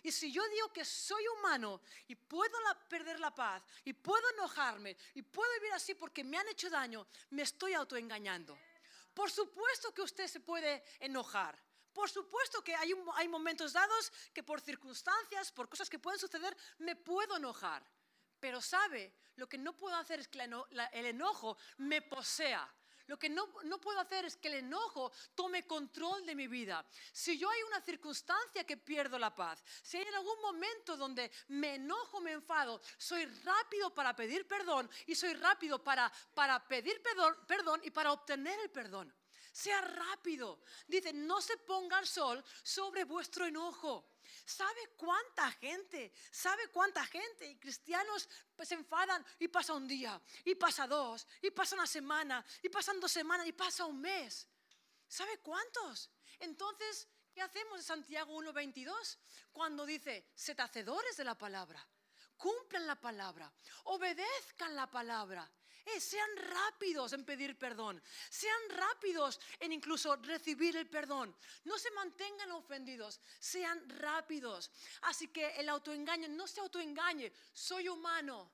Y 0.02 0.12
si 0.12 0.32
yo 0.32 0.48
digo 0.50 0.72
que 0.74 0.84
soy 0.84 1.24
humano 1.28 1.82
y 2.08 2.16
puedo 2.16 2.58
perder 2.90 3.20
la 3.20 3.34
paz 3.34 3.64
y 3.86 3.94
puedo 3.94 4.30
enojarme 4.32 4.98
y 5.14 5.22
puedo 5.22 5.52
vivir 5.54 5.74
así 5.74 5.96
porque 5.96 6.24
me 6.24 6.38
han 6.38 6.48
hecho 6.50 6.70
daño, 6.70 7.08
me 7.32 7.44
estoy 7.44 7.74
autoengañando. 7.74 8.58
Por 9.14 9.32
supuesto 9.32 9.94
que 9.94 10.02
usted 10.02 10.28
se 10.28 10.42
puede 10.42 10.84
enojar. 11.00 11.58
Por 11.94 12.10
supuesto 12.10 12.64
que 12.64 12.76
hay, 12.76 12.94
momentos 13.28 13.74
dados 13.74 14.12
que 14.34 14.44
por 14.44 14.62
circunstancias, 14.62 15.52
por 15.52 15.70
cosas 15.70 15.90
que 15.90 16.00
pueden 16.00 16.20
suceder, 16.20 16.56
me 16.80 16.96
puedo 16.96 17.38
enojar. 17.38 17.86
Pero 18.40 18.62
sabe, 18.62 19.14
lo 19.36 19.48
que 19.48 19.58
no 19.58 19.76
puedo 19.78 19.96
hacer 19.96 20.20
es 20.20 20.28
que 20.28 20.40
el 20.42 21.06
enojo 21.06 21.58
me 21.78 22.02
posea. 22.02 22.70
Lo 23.08 23.20
que 23.20 23.30
no, 23.30 23.50
no, 23.66 23.82
puedo 23.82 24.00
hacer 24.00 24.24
es 24.26 24.38
que 24.38 24.48
el 24.48 24.56
enojo 24.56 25.12
tome 25.36 25.68
control 25.68 26.26
de 26.26 26.36
mi 26.36 26.48
vida. 26.48 26.86
Si 27.12 27.38
yo 27.38 27.50
hay 27.50 27.62
una 27.64 27.82
circunstancia 27.82 28.64
que 28.64 28.78
pierdo 28.78 29.20
la 29.20 29.36
paz, 29.36 29.62
si 29.82 29.98
hay 29.98 30.08
algún 30.08 30.42
momento 30.42 30.96
donde 30.96 31.30
me 31.50 31.76
enojo, 31.76 32.22
me 32.22 32.32
enfado, 32.32 32.82
soy 32.98 33.26
rápido 33.26 33.94
para 33.94 34.16
pedir 34.16 34.48
perdón 34.48 34.90
y 35.06 35.16
soy 35.16 35.34
rápido 35.34 35.84
para, 35.84 36.12
para 36.34 36.66
pedir 36.66 37.02
perdón 37.46 37.82
y 37.84 37.92
para 37.92 38.14
obtener 38.14 38.58
el 38.62 38.72
perdón. 38.72 39.14
Sea 39.54 39.82
rápido. 39.82 40.62
Dice, 40.88 41.14
no 41.14 41.40
se 41.40 41.58
ponga 41.58 42.00
el 42.00 42.08
sol 42.08 42.44
sobre 42.64 43.04
vuestro 43.04 43.46
enojo. 43.46 44.14
¿Sabe 44.46 44.90
cuánta 44.98 45.52
gente? 45.52 46.12
¿Sabe 46.32 46.70
cuánta 46.70 47.06
gente? 47.06 47.46
Y 47.46 47.58
cristianos 47.58 48.28
pues, 48.56 48.70
se 48.70 48.74
enfadan 48.74 49.24
y 49.38 49.48
pasa 49.48 49.74
un 49.74 49.88
día, 49.88 50.20
y 50.44 50.56
pasa 50.56 50.88
dos, 50.88 51.28
y 51.40 51.52
pasa 51.52 51.76
una 51.76 51.86
semana, 51.86 52.44
y 52.64 52.70
pasan 52.70 53.00
dos 53.00 53.12
semanas, 53.12 53.46
y 53.46 53.52
pasa 53.52 53.86
un 53.86 54.02
mes. 54.02 54.48
¿Sabe 55.08 55.38
cuántos? 55.38 56.10
Entonces, 56.40 57.08
¿qué 57.32 57.44
hacemos 57.44 57.78
en 57.78 57.84
Santiago 57.84 58.36
1.22? 58.42 59.18
Cuando 59.52 59.86
dice, 59.86 60.32
sed 60.34 60.60
hacedores 60.60 61.16
de 61.16 61.26
la 61.26 61.38
palabra, 61.38 61.86
cumplan 62.38 62.88
la 62.88 63.00
palabra, 63.00 63.54
obedezcan 63.84 64.76
la 64.76 64.90
palabra. 64.90 65.48
Eh, 65.86 66.00
sean 66.00 66.30
rápidos 66.38 67.12
en 67.12 67.26
pedir 67.26 67.58
perdón, 67.58 68.02
sean 68.30 68.62
rápidos 68.70 69.40
en 69.60 69.74
incluso 69.74 70.16
recibir 70.16 70.78
el 70.78 70.88
perdón. 70.90 71.36
No 71.66 71.78
se 71.78 71.92
mantengan 71.92 72.52
ofendidos, 72.52 73.20
sean 73.40 73.90
rápidos. 73.90 74.72
Así 75.02 75.28
que 75.28 75.46
el 75.58 75.68
autoengaño, 75.68 76.30
no 76.30 76.48
se 76.48 76.62
autoengañe, 76.62 77.34
soy 77.52 77.90
humano 77.90 78.50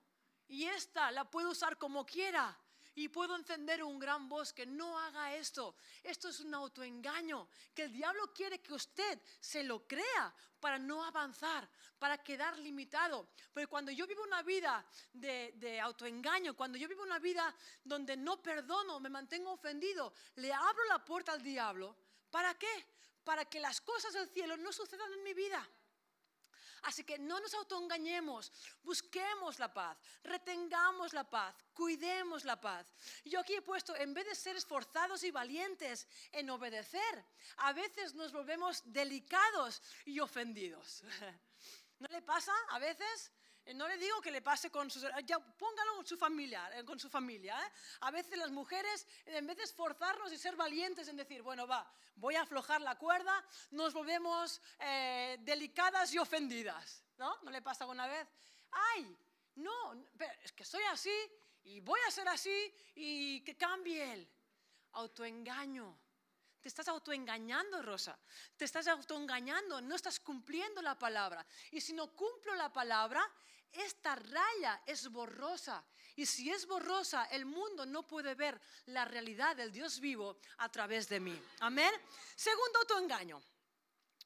y 0.47 0.65
esta 0.65 1.11
la 1.11 1.29
puedo 1.29 1.51
usar 1.51 1.77
como 1.77 2.05
quiera 2.05 2.57
y 2.99 3.07
puedo 3.07 3.33
encender 3.37 3.81
un 3.81 3.97
gran 3.97 4.27
bosque. 4.27 4.65
No 4.65 4.99
haga 4.99 5.33
esto. 5.33 5.75
Esto 6.03 6.27
es 6.27 6.41
un 6.41 6.53
autoengaño 6.53 7.47
que 7.73 7.83
el 7.83 7.93
diablo 7.93 8.33
quiere 8.33 8.59
que 8.59 8.73
usted 8.73 9.21
se 9.39 9.63
lo 9.63 9.87
crea 9.87 10.35
para 10.59 10.77
no 10.77 11.05
avanzar, 11.05 11.69
para 11.97 12.17
quedar 12.17 12.57
limitado. 12.59 13.29
Porque 13.53 13.67
cuando 13.67 13.91
yo 13.91 14.05
vivo 14.05 14.23
una 14.23 14.43
vida 14.43 14.85
de, 15.13 15.53
de 15.55 15.79
autoengaño, 15.79 16.57
cuando 16.57 16.77
yo 16.77 16.89
vivo 16.89 17.03
una 17.03 17.19
vida 17.19 17.55
donde 17.85 18.17
no 18.17 18.43
perdono, 18.43 18.99
me 18.99 19.09
mantengo 19.09 19.53
ofendido, 19.53 20.13
le 20.35 20.51
abro 20.51 20.83
la 20.89 21.03
puerta 21.05 21.31
al 21.31 21.41
diablo. 21.41 21.95
¿Para 22.29 22.53
qué? 22.55 22.85
Para 23.23 23.45
que 23.45 23.61
las 23.61 23.79
cosas 23.79 24.11
del 24.11 24.27
cielo 24.27 24.57
no 24.57 24.73
sucedan 24.73 25.11
en 25.13 25.23
mi 25.23 25.33
vida. 25.33 25.65
Así 26.83 27.03
que 27.03 27.17
no 27.19 27.39
nos 27.39 27.53
autoengañemos, 27.53 28.51
busquemos 28.83 29.59
la 29.59 29.73
paz, 29.73 29.97
retengamos 30.23 31.13
la 31.13 31.29
paz, 31.29 31.55
cuidemos 31.73 32.45
la 32.45 32.59
paz. 32.59 32.87
Yo 33.25 33.39
aquí 33.39 33.55
he 33.55 33.61
puesto, 33.61 33.95
en 33.95 34.13
vez 34.13 34.25
de 34.25 34.35
ser 34.35 34.55
esforzados 34.55 35.23
y 35.23 35.31
valientes 35.31 36.07
en 36.31 36.49
obedecer, 36.49 37.25
a 37.57 37.73
veces 37.73 38.13
nos 38.13 38.31
volvemos 38.31 38.81
delicados 38.85 39.81
y 40.05 40.19
ofendidos. 40.19 41.03
¿No 41.99 42.07
le 42.07 42.21
pasa 42.21 42.53
a 42.69 42.79
veces? 42.79 43.31
Eh, 43.69 43.73
no 43.75 43.87
le 43.87 43.97
digo 43.97 44.19
que 44.19 44.31
le 44.31 44.41
pase 44.41 44.71
con 44.71 44.89
sus... 44.89 45.03
Ya, 45.25 45.37
póngalo 45.37 45.97
con 45.97 46.07
su 46.07 46.17
familia. 46.17 46.71
Eh, 46.73 46.83
con 46.83 46.99
su 46.99 47.07
familia 47.07 47.55
¿eh? 47.63 47.71
A 48.01 48.09
veces 48.09 48.35
las 48.35 48.49
mujeres, 48.49 49.05
en 49.25 49.45
vez 49.45 49.57
de 49.57 49.63
esforzarnos 49.63 50.33
y 50.33 50.39
ser 50.39 50.55
valientes 50.55 51.07
en 51.07 51.17
decir, 51.17 51.43
bueno, 51.43 51.67
va, 51.67 51.87
voy 52.15 52.35
a 52.35 52.41
aflojar 52.41 52.81
la 52.81 52.95
cuerda, 52.97 53.45
nos 53.71 53.93
volvemos 53.93 54.59
delicadas 55.41 56.11
y 56.13 56.17
ofendidas. 56.17 57.03
¿No? 57.17 57.37
¿No 57.43 57.51
le 57.51 57.61
pasa 57.61 57.83
alguna 57.83 58.07
vez? 58.07 58.27
¡Ay! 58.71 59.15
No, 59.55 59.93
es 60.41 60.53
que 60.53 60.63
soy 60.63 60.83
así 60.83 61.13
y 61.63 61.81
voy 61.81 61.99
a 62.07 62.11
ser 62.11 62.27
así 62.27 62.73
y 62.95 63.41
que 63.41 63.55
cambie 63.55 64.13
él. 64.13 64.29
Autoengaño. 64.93 65.99
Te 66.61 66.69
estás 66.69 66.87
autoengañando, 66.87 67.81
Rosa. 67.81 68.17
Te 68.57 68.65
estás 68.65 68.87
autoengañando. 68.87 69.81
No 69.81 69.95
estás 69.95 70.19
cumpliendo 70.19 70.81
la 70.81 70.97
palabra. 70.97 71.45
Y 71.71 71.81
si 71.81 71.93
no 71.93 72.15
cumplo 72.15 72.55
la 72.55 72.71
palabra, 72.71 73.21
esta 73.71 74.15
raya 74.15 74.81
es 74.85 75.09
borrosa. 75.09 75.83
Y 76.15 76.25
si 76.25 76.49
es 76.49 76.65
borrosa, 76.65 77.25
el 77.25 77.45
mundo 77.45 77.85
no 77.85 78.05
puede 78.05 78.35
ver 78.35 78.59
la 78.87 79.05
realidad 79.05 79.55
del 79.55 79.71
Dios 79.71 79.99
vivo 79.99 80.37
a 80.57 80.69
través 80.69 81.07
de 81.07 81.19
mí. 81.19 81.41
Amén. 81.59 81.91
Segundo 82.35 82.79
autoengaño. 82.79 83.41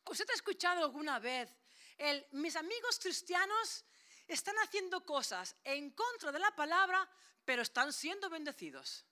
¿Usted 0.09 0.29
ha 0.29 0.33
escuchado 0.33 0.83
alguna 0.83 1.19
vez 1.19 1.49
el, 1.97 2.25
mis 2.31 2.55
amigos 2.55 2.99
cristianos 2.99 3.85
están 4.27 4.55
haciendo 4.59 5.05
cosas 5.05 5.55
en 5.63 5.91
contra 5.91 6.31
de 6.31 6.39
la 6.39 6.55
palabra, 6.55 7.09
pero 7.45 7.61
están 7.61 7.93
siendo 7.93 8.29
bendecidos? 8.29 9.05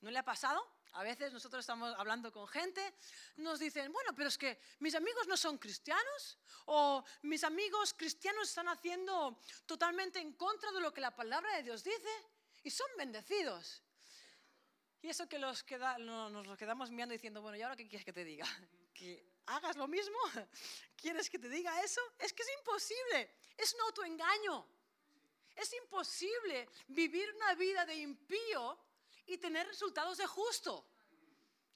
¿No 0.00 0.10
le 0.10 0.18
ha 0.18 0.24
pasado? 0.24 0.79
A 0.92 1.04
veces 1.04 1.32
nosotros 1.32 1.60
estamos 1.60 1.94
hablando 1.96 2.32
con 2.32 2.48
gente, 2.48 2.94
nos 3.36 3.60
dicen, 3.60 3.92
bueno, 3.92 4.12
pero 4.14 4.28
es 4.28 4.36
que 4.36 4.58
mis 4.80 4.94
amigos 4.94 5.28
no 5.28 5.36
son 5.36 5.56
cristianos 5.56 6.38
o 6.66 7.04
mis 7.22 7.44
amigos 7.44 7.94
cristianos 7.94 8.48
están 8.48 8.68
haciendo 8.68 9.38
totalmente 9.66 10.18
en 10.18 10.32
contra 10.32 10.72
de 10.72 10.80
lo 10.80 10.92
que 10.92 11.00
la 11.00 11.14
palabra 11.14 11.56
de 11.56 11.62
Dios 11.62 11.84
dice 11.84 12.08
y 12.64 12.70
son 12.70 12.88
bendecidos. 12.98 13.82
Y 15.02 15.08
eso 15.08 15.28
que 15.28 15.38
los 15.38 15.62
queda, 15.62 15.96
nos 15.98 16.58
quedamos 16.58 16.90
mirando 16.90 17.12
diciendo, 17.12 17.40
bueno, 17.40 17.56
¿y 17.56 17.62
ahora 17.62 17.76
qué 17.76 17.88
quieres 17.88 18.04
que 18.04 18.12
te 18.12 18.24
diga? 18.24 18.46
¿Que 18.92 19.24
hagas 19.46 19.76
lo 19.76 19.86
mismo? 19.86 20.18
¿Quieres 20.96 21.30
que 21.30 21.38
te 21.38 21.48
diga 21.48 21.82
eso? 21.82 22.00
Es 22.18 22.32
que 22.32 22.42
es 22.42 22.48
imposible, 22.58 23.36
es 23.56 23.72
un 23.74 23.80
autoengaño. 23.82 24.66
Es 25.56 25.72
imposible 25.74 26.68
vivir 26.88 27.32
una 27.34 27.54
vida 27.54 27.84
de 27.84 27.94
impío 27.94 28.78
y 29.30 29.38
tener 29.38 29.66
resultados 29.66 30.18
de 30.18 30.26
justo. 30.26 30.84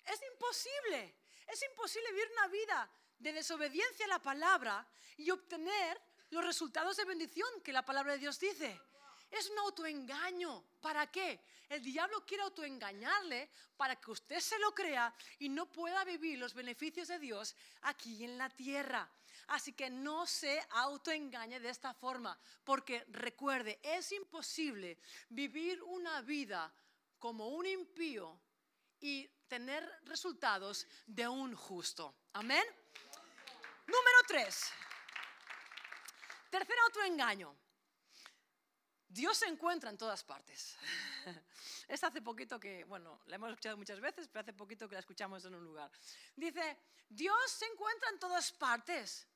Es 0.05 0.21
imposible. 0.33 1.15
Es 1.47 1.63
imposible 1.63 2.11
vivir 2.13 2.29
una 2.33 2.49
vida 2.49 2.91
de 3.19 3.33
desobediencia 3.33 4.07
a 4.07 4.09
la 4.09 4.19
palabra 4.19 4.87
y 5.17 5.31
obtener 5.31 6.01
los 6.31 6.45
resultados 6.45 6.97
de 6.97 7.05
bendición 7.05 7.49
que 7.63 7.73
la 7.73 7.85
palabra 7.85 8.15
de 8.15 8.19
Dios 8.19 8.41
dice. 8.41 8.81
Es 9.31 9.49
un 9.51 9.59
autoengaño. 9.59 10.65
¿Para 10.81 11.11
qué? 11.11 11.41
El 11.69 11.83
diablo 11.83 12.27
quiere 12.27 12.43
autoengañarle 12.43 13.51
para 13.77 13.97
que 13.97 14.11
usted 14.11 14.41
se 14.41 14.59
lo 14.59 14.75
crea 14.75 15.15
y 15.39 15.49
no 15.49 15.71
pueda 15.71 16.05
vivir 16.05 16.39
los 16.39 16.55
beneficios 16.55 17.09
de 17.09 17.19
Dios 17.19 17.55
aquí 17.83 18.25
en 18.25 18.37
la 18.37 18.51
tierra. 18.51 19.09
Así 19.49 19.73
que 19.73 19.91
no 19.91 20.27
se 20.27 20.65
autoengañe 20.71 21.61
de 21.61 21.69
esta 21.69 21.93
forma, 21.95 22.39
porque 22.65 23.05
recuerde, 23.09 23.79
es 23.83 24.11
imposible 24.13 24.99
vivir 25.29 25.83
una 25.83 26.23
vida 26.23 26.73
como 27.25 27.49
un 27.49 27.65
impío 27.65 28.39
y 29.01 29.27
tener 29.49 29.83
resultados 30.03 30.87
de 31.07 31.27
un 31.27 31.55
justo. 31.55 32.15
Amén. 32.35 32.63
Número 33.87 34.19
tres. 34.29 34.71
Tercer 36.51 36.77
autoengaño. 36.87 37.57
Dios 39.09 39.39
se 39.39 39.47
encuentra 39.47 39.89
en 39.89 39.97
todas 39.97 40.23
partes. 40.23 40.77
Es 41.89 42.05
hace 42.05 42.21
poquito 42.21 42.61
que, 42.61 42.85
bueno, 42.85 43.23
la 43.25 43.37
hemos 43.37 43.49
escuchado 43.51 43.79
muchas 43.79 44.01
veces, 44.01 44.29
pero 44.29 44.43
hace 44.43 44.53
poquito 44.53 44.87
que 44.87 44.95
la 44.95 45.01
escuchamos 45.01 45.43
en 45.47 45.55
un 45.55 45.65
lugar. 45.65 45.91
Dice, 46.37 46.79
Dios 47.09 47.51
se 47.51 47.65
encuentra 47.65 48.11
en 48.11 48.19
todas 48.19 48.53
partes. 48.53 49.27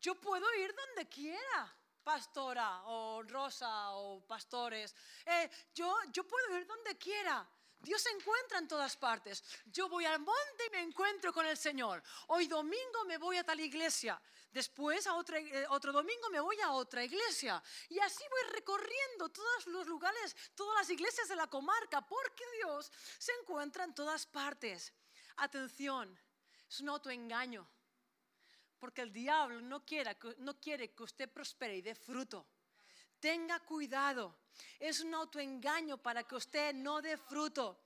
Yo 0.00 0.20
puedo 0.20 0.52
ir 0.56 0.74
donde 0.74 1.08
quiera 1.08 1.76
pastora 2.06 2.84
o 2.86 3.20
Rosa 3.24 3.90
o 3.98 4.20
pastores. 4.24 4.94
Eh, 5.26 5.50
yo, 5.74 5.92
yo 6.12 6.22
puedo 6.22 6.56
ir 6.56 6.64
donde 6.64 6.96
quiera. 6.96 7.44
Dios 7.80 8.00
se 8.00 8.10
encuentra 8.10 8.58
en 8.58 8.68
todas 8.68 8.96
partes. 8.96 9.42
Yo 9.66 9.88
voy 9.88 10.04
al 10.04 10.20
monte 10.20 10.66
y 10.68 10.70
me 10.70 10.82
encuentro 10.82 11.32
con 11.32 11.44
el 11.44 11.56
Señor. 11.56 12.00
Hoy 12.28 12.46
domingo 12.46 13.04
me 13.06 13.18
voy 13.18 13.38
a 13.38 13.44
tal 13.44 13.58
iglesia. 13.58 14.20
Después, 14.52 15.04
a 15.08 15.14
otra, 15.14 15.40
eh, 15.40 15.66
otro 15.68 15.92
domingo, 15.92 16.30
me 16.30 16.38
voy 16.38 16.60
a 16.60 16.70
otra 16.70 17.02
iglesia. 17.02 17.60
Y 17.88 17.98
así 17.98 18.22
voy 18.30 18.52
recorriendo 18.52 19.28
todos 19.28 19.66
los 19.66 19.88
lugares, 19.88 20.36
todas 20.54 20.76
las 20.78 20.90
iglesias 20.90 21.28
de 21.28 21.34
la 21.34 21.48
comarca, 21.48 22.06
porque 22.06 22.44
Dios 22.58 22.90
se 23.18 23.32
encuentra 23.40 23.82
en 23.82 23.94
todas 23.94 24.26
partes. 24.26 24.92
Atención, 25.38 26.16
es 26.68 26.80
un 26.80 26.88
autoengaño. 26.88 27.68
Porque 28.86 29.02
el 29.02 29.12
diablo 29.12 29.60
no, 29.60 29.84
quiere, 29.84 30.16
no 30.38 30.60
quiere 30.60 30.94
que 30.94 31.02
usted 31.02 31.28
prospere 31.28 31.76
y 31.76 31.82
dé 31.82 31.96
fruto. 31.96 32.46
Tenga 33.18 33.58
cuidado. 33.58 34.38
Es 34.78 35.00
un 35.00 35.12
autoengaño 35.12 35.98
para 35.98 36.22
que 36.22 36.36
usted 36.36 36.72
no 36.72 37.02
dé 37.02 37.16
fruto. 37.16 37.80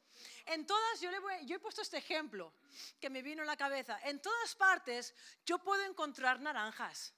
En 0.44 0.66
todas, 0.66 1.00
yo, 1.00 1.10
le 1.10 1.18
voy, 1.18 1.46
yo 1.46 1.56
he 1.56 1.58
puesto 1.58 1.80
este 1.80 1.96
ejemplo 1.96 2.52
que 3.00 3.08
me 3.08 3.22
vino 3.22 3.40
a 3.40 3.46
la 3.46 3.56
cabeza. 3.56 3.98
En 4.04 4.20
todas 4.20 4.54
partes 4.56 5.14
yo 5.42 5.58
puedo 5.58 5.82
encontrar 5.84 6.38
naranjas. 6.38 7.14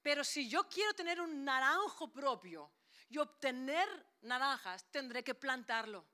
Pero 0.00 0.22
si 0.22 0.48
yo 0.48 0.68
quiero 0.68 0.94
tener 0.94 1.20
un 1.20 1.44
naranjo 1.44 2.12
propio 2.12 2.70
y 3.08 3.18
obtener 3.18 3.88
naranjas, 4.20 4.84
tendré 4.92 5.24
que 5.24 5.34
plantarlo. 5.34 6.06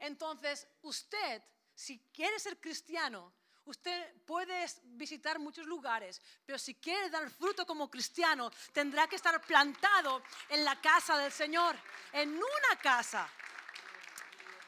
Entonces, 0.00 0.66
usted, 0.82 1.44
si 1.76 2.00
quiere 2.12 2.40
ser 2.40 2.58
cristiano, 2.58 3.32
usted 3.66 4.14
puede 4.24 4.66
visitar 4.84 5.38
muchos 5.38 5.66
lugares, 5.66 6.20
pero 6.44 6.58
si 6.58 6.74
quiere 6.76 7.10
dar 7.10 7.28
fruto 7.30 7.66
como 7.66 7.90
cristiano, 7.90 8.50
tendrá 8.72 9.06
que 9.06 9.16
estar 9.16 9.40
plantado 9.42 10.22
en 10.48 10.64
la 10.64 10.80
casa 10.80 11.18
del 11.18 11.32
Señor, 11.32 11.76
en 12.12 12.30
una 12.30 12.80
casa. 12.80 13.28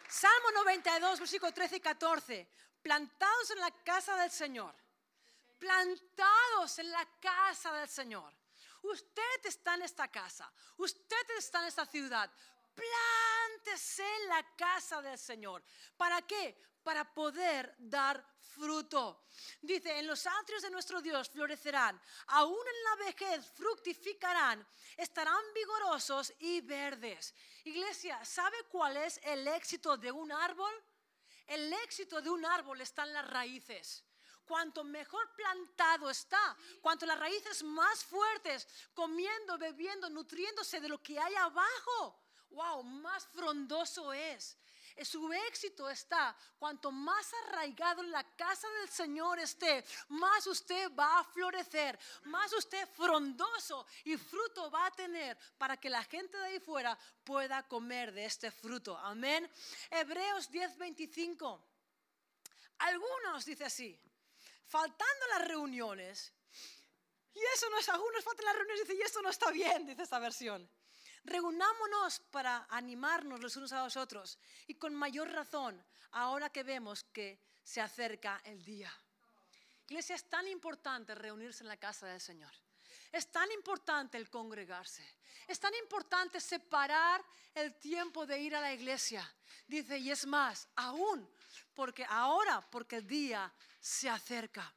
Salmo 0.08 0.50
92, 0.54 1.20
versículo 1.20 1.52
13 1.52 1.76
y 1.76 1.80
14. 1.80 2.48
Plantados 2.82 3.50
en 3.50 3.60
la 3.60 3.70
casa 3.70 4.16
del 4.16 4.30
Señor. 4.30 4.74
Plantados 5.58 6.78
en 6.78 6.90
la 6.90 7.06
casa 7.20 7.72
del 7.72 7.88
Señor. 7.88 8.32
Usted 8.82 9.44
está 9.44 9.74
en 9.74 9.82
esta 9.82 10.08
casa. 10.08 10.50
Usted 10.76 11.30
está 11.36 11.60
en 11.60 11.66
esta 11.66 11.84
ciudad. 11.84 12.30
Plántese 12.74 14.04
en 14.22 14.28
la 14.28 14.56
casa 14.56 15.02
del 15.02 15.18
Señor. 15.18 15.62
¿Para 15.96 16.22
qué? 16.22 16.56
Para 16.88 17.04
poder 17.04 17.74
dar 17.76 18.24
fruto. 18.56 19.24
Dice, 19.60 19.98
en 19.98 20.06
los 20.06 20.26
atrios 20.26 20.62
de 20.62 20.70
nuestro 20.70 21.02
Dios 21.02 21.28
florecerán, 21.28 22.00
aún 22.28 22.56
en 22.66 22.84
la 22.84 23.04
vejez 23.04 23.46
fructificarán, 23.50 24.66
estarán 24.96 25.44
vigorosos 25.54 26.32
y 26.38 26.62
verdes. 26.62 27.34
Iglesia, 27.64 28.24
¿sabe 28.24 28.56
cuál 28.70 28.96
es 28.96 29.20
el 29.22 29.46
éxito 29.48 29.98
de 29.98 30.10
un 30.10 30.32
árbol? 30.32 30.72
El 31.46 31.70
éxito 31.84 32.22
de 32.22 32.30
un 32.30 32.46
árbol 32.46 32.80
está 32.80 33.02
en 33.02 33.12
las 33.12 33.28
raíces 33.28 34.02
cuanto 34.46 34.82
mejor 34.82 35.30
plantado 35.34 36.08
está, 36.08 36.56
cuanto 36.80 37.04
las 37.04 37.18
raíces 37.18 37.62
más 37.64 38.02
fuertes, 38.02 38.66
comiendo, 38.94 39.58
bebiendo, 39.58 40.08
nutriéndose 40.08 40.80
de 40.80 40.88
lo 40.88 41.02
que 41.02 41.18
hay 41.18 41.34
abajo, 41.34 42.18
wow, 42.48 42.82
más 42.82 43.26
frondoso 43.26 44.10
es. 44.14 44.56
Su 45.04 45.32
éxito 45.32 45.88
está, 45.88 46.36
cuanto 46.58 46.90
más 46.90 47.32
arraigado 47.44 48.02
en 48.02 48.10
la 48.10 48.24
casa 48.36 48.68
del 48.80 48.88
Señor 48.88 49.38
esté, 49.38 49.84
más 50.08 50.46
usted 50.46 50.90
va 50.94 51.20
a 51.20 51.24
florecer, 51.24 51.98
más 52.24 52.52
usted 52.52 52.88
frondoso 52.88 53.86
y 54.04 54.16
fruto 54.16 54.70
va 54.70 54.86
a 54.86 54.90
tener 54.90 55.38
para 55.56 55.76
que 55.76 55.90
la 55.90 56.02
gente 56.04 56.36
de 56.36 56.44
ahí 56.44 56.60
fuera 56.60 56.98
pueda 57.24 57.66
comer 57.68 58.12
de 58.12 58.24
este 58.24 58.50
fruto. 58.50 58.96
Amén. 58.98 59.50
Hebreos 59.90 60.50
10:25. 60.50 61.62
Algunos, 62.78 63.44
dice 63.44 63.64
así, 63.64 64.00
faltando 64.66 65.26
las 65.30 65.48
reuniones, 65.48 66.32
y 67.34 67.40
eso 67.54 67.68
no 67.70 67.78
es, 67.78 67.88
algunos 67.88 68.24
faltan 68.24 68.46
las 68.46 68.56
reuniones, 68.56 68.90
y 68.90 69.02
esto 69.02 69.22
no 69.22 69.30
está 69.30 69.50
bien, 69.50 69.86
dice 69.86 70.02
esta 70.02 70.18
versión. 70.18 70.68
Reunámonos 71.28 72.20
para 72.30 72.66
animarnos 72.70 73.40
los 73.40 73.56
unos 73.56 73.72
a 73.72 73.84
los 73.84 73.96
otros 73.96 74.38
y 74.66 74.74
con 74.74 74.94
mayor 74.94 75.30
razón 75.30 75.84
ahora 76.12 76.50
que 76.50 76.62
vemos 76.62 77.04
que 77.04 77.38
se 77.62 77.82
acerca 77.82 78.40
el 78.44 78.64
día. 78.64 78.92
Iglesia, 79.86 80.16
es 80.16 80.28
tan 80.28 80.48
importante 80.48 81.14
reunirse 81.14 81.64
en 81.64 81.68
la 81.68 81.76
casa 81.76 82.06
del 82.06 82.20
Señor. 82.20 82.52
Es 83.12 83.30
tan 83.30 83.50
importante 83.52 84.16
el 84.16 84.30
congregarse. 84.30 85.04
Es 85.46 85.60
tan 85.60 85.74
importante 85.74 86.40
separar 86.40 87.24
el 87.54 87.78
tiempo 87.78 88.26
de 88.26 88.38
ir 88.38 88.54
a 88.54 88.60
la 88.60 88.72
iglesia. 88.72 89.26
Dice, 89.66 89.98
y 89.98 90.10
es 90.10 90.26
más, 90.26 90.68
aún, 90.76 91.30
porque 91.74 92.06
ahora, 92.08 92.60
porque 92.70 92.96
el 92.96 93.06
día 93.06 93.52
se 93.80 94.08
acerca. 94.08 94.74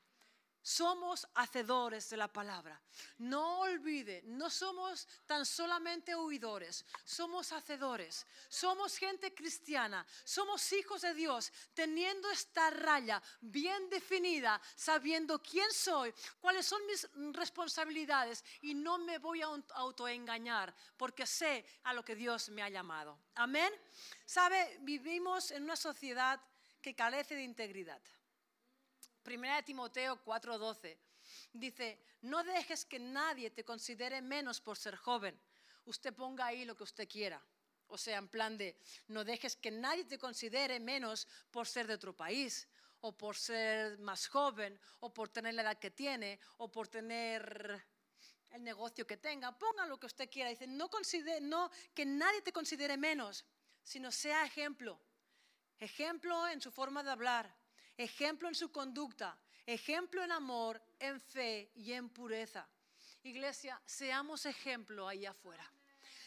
Somos 0.61 1.27
hacedores 1.35 2.09
de 2.09 2.17
la 2.17 2.27
palabra. 2.27 2.79
No 3.17 3.61
olvide, 3.61 4.21
no 4.25 4.49
somos 4.49 5.07
tan 5.25 5.45
solamente 5.45 6.13
oidores, 6.13 6.85
somos 7.03 7.51
hacedores. 7.51 8.25
Somos 8.47 8.97
gente 8.97 9.33
cristiana, 9.33 10.05
somos 10.23 10.71
hijos 10.73 11.01
de 11.01 11.13
Dios, 11.13 11.51
teniendo 11.73 12.29
esta 12.29 12.69
raya 12.69 13.21
bien 13.39 13.89
definida, 13.89 14.61
sabiendo 14.75 15.41
quién 15.41 15.71
soy, 15.71 16.13
cuáles 16.39 16.65
son 16.65 16.85
mis 16.85 17.07
responsabilidades 17.33 18.43
y 18.61 18.73
no 18.73 18.97
me 18.99 19.17
voy 19.17 19.41
a 19.41 19.47
autoengañar 19.75 20.73
porque 20.97 21.25
sé 21.25 21.65
a 21.83 21.93
lo 21.93 22.05
que 22.05 22.15
Dios 22.15 22.49
me 22.49 22.61
ha 22.61 22.69
llamado. 22.69 23.17
Amén. 23.35 23.71
Sabe, 24.25 24.77
vivimos 24.81 25.51
en 25.51 25.63
una 25.63 25.75
sociedad 25.75 26.39
que 26.81 26.95
carece 26.95 27.35
de 27.35 27.43
integridad. 27.43 28.01
Primera 29.23 29.57
de 29.57 29.63
Timoteo 29.63 30.23
4:12 30.23 30.97
dice, 31.53 31.99
no 32.21 32.43
dejes 32.43 32.85
que 32.85 32.99
nadie 32.99 33.51
te 33.51 33.63
considere 33.63 34.21
menos 34.21 34.59
por 34.59 34.77
ser 34.77 34.95
joven. 34.95 35.39
Usted 35.85 36.13
ponga 36.13 36.45
ahí 36.47 36.65
lo 36.65 36.75
que 36.75 36.83
usted 36.83 37.07
quiera. 37.07 37.41
O 37.87 37.97
sea, 37.97 38.17
en 38.17 38.27
plan 38.29 38.57
de, 38.57 38.77
no 39.07 39.23
dejes 39.23 39.55
que 39.55 39.71
nadie 39.71 40.05
te 40.05 40.17
considere 40.17 40.79
menos 40.79 41.27
por 41.51 41.67
ser 41.67 41.87
de 41.87 41.95
otro 41.95 42.15
país, 42.15 42.67
o 43.01 43.11
por 43.17 43.35
ser 43.35 43.97
más 43.99 44.27
joven, 44.27 44.79
o 44.99 45.13
por 45.13 45.29
tener 45.29 45.55
la 45.55 45.63
edad 45.63 45.79
que 45.79 45.91
tiene, 45.91 46.39
o 46.57 46.71
por 46.71 46.87
tener 46.87 47.83
el 48.51 48.63
negocio 48.63 49.05
que 49.05 49.17
tenga. 49.17 49.57
Ponga 49.57 49.85
lo 49.85 49.99
que 49.99 50.05
usted 50.05 50.29
quiera. 50.29 50.49
Dice, 50.49 50.67
no, 50.67 50.89
considere, 50.89 51.41
no 51.41 51.69
que 51.93 52.05
nadie 52.05 52.41
te 52.41 52.53
considere 52.53 52.95
menos, 52.97 53.43
sino 53.83 54.11
sea 54.11 54.45
ejemplo. 54.45 54.99
Ejemplo 55.79 56.47
en 56.47 56.61
su 56.61 56.71
forma 56.71 57.01
de 57.03 57.11
hablar, 57.11 57.53
ejemplo 58.03 58.47
en 58.47 58.55
su 58.55 58.71
conducta, 58.71 59.37
ejemplo 59.65 60.23
en 60.23 60.31
amor, 60.31 60.81
en 60.99 61.19
fe 61.19 61.71
y 61.75 61.93
en 61.93 62.09
pureza. 62.09 62.67
Iglesia, 63.23 63.79
seamos 63.85 64.45
ejemplo 64.45 65.07
ahí 65.07 65.25
afuera. 65.25 65.71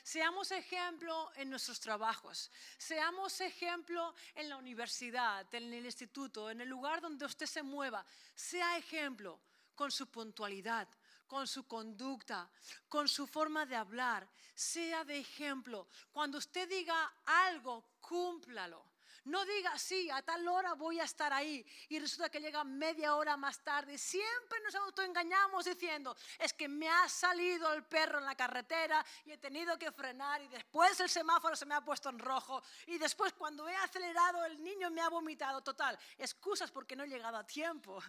Seamos 0.05 0.51
ejemplo 0.53 1.33
en 1.35 1.49
nuestros 1.49 1.81
trabajos. 1.81 2.51
Seamos 2.77 3.41
ejemplo 3.41 4.15
en 4.35 4.51
la 4.51 4.59
universidad, 4.59 5.47
en 5.55 5.73
el 5.73 5.87
instituto, 5.87 6.51
en 6.51 6.61
el 6.61 6.69
lugar 6.69 7.01
donde 7.01 7.25
usted 7.25 7.47
se 7.47 7.63
mueva. 7.63 8.05
Sea 8.35 8.77
ejemplo 8.77 9.41
con 9.75 9.91
su 9.91 10.07
puntualidad, 10.09 10.87
con 11.27 11.47
su 11.49 11.67
conducta, 11.67 12.51
con 12.87 13.09
su 13.09 13.27
forma 13.27 13.65
de 13.65 13.77
hablar. 13.77 14.29
Sea 14.55 15.05
de 15.05 15.19
ejemplo. 15.19 15.89
Cuando 16.13 16.37
usted 16.37 16.69
diga 16.69 17.13
algo, 17.25 17.83
cúmplalo. 18.01 18.94
No 19.25 19.45
diga, 19.47 19.79
sí, 19.79 20.11
a 20.11 20.21
tal 20.21 20.47
hora 20.47 20.75
voy 20.75 21.01
a 21.01 21.05
estar 21.05 21.33
ahí 21.33 21.65
y 21.89 21.99
resulta 21.99 22.29
que 22.29 22.41
llega 22.41 22.63
media 22.63 23.15
hora 23.15 23.37
más 23.39 23.59
tarde. 23.65 23.97
Siempre 23.97 24.61
nos 24.61 24.75
autoengañamos 24.75 25.65
diciendo, 25.65 26.15
es 26.39 26.53
que 26.53 26.69
me 26.69 26.89
ha 26.91 27.09
salido 27.09 27.73
el 27.73 27.85
perro 27.85 28.19
en 28.19 28.27
la 28.27 28.35
carretera 28.35 29.05
y 29.25 29.33
he 29.33 29.39
tenido 29.39 29.79
que 29.79 29.91
frenar 29.93 30.43
y 30.43 30.49
después 30.49 31.01
el 31.01 31.09
semáforo 31.09 31.57
se 31.57 31.65
me 31.65 31.75
ha 31.75 31.81
puesto 31.81 32.11
en 32.11 32.19
rojo 32.19 32.63
y 32.87 32.99
después 32.99 33.33
cuando 33.33 33.67
he 33.67 33.77
acelerado 33.77 34.45
el 34.45 34.63
niño 34.63 34.91
me 34.91 35.01
ha 35.01 35.09
vomitado. 35.09 35.63
Total, 35.63 35.99
excusas 36.19 36.71
porque 36.71 36.95
no 36.95 37.05
he 37.05 37.09
llegado 37.09 37.39
a 37.39 37.47
tiempo 37.47 38.03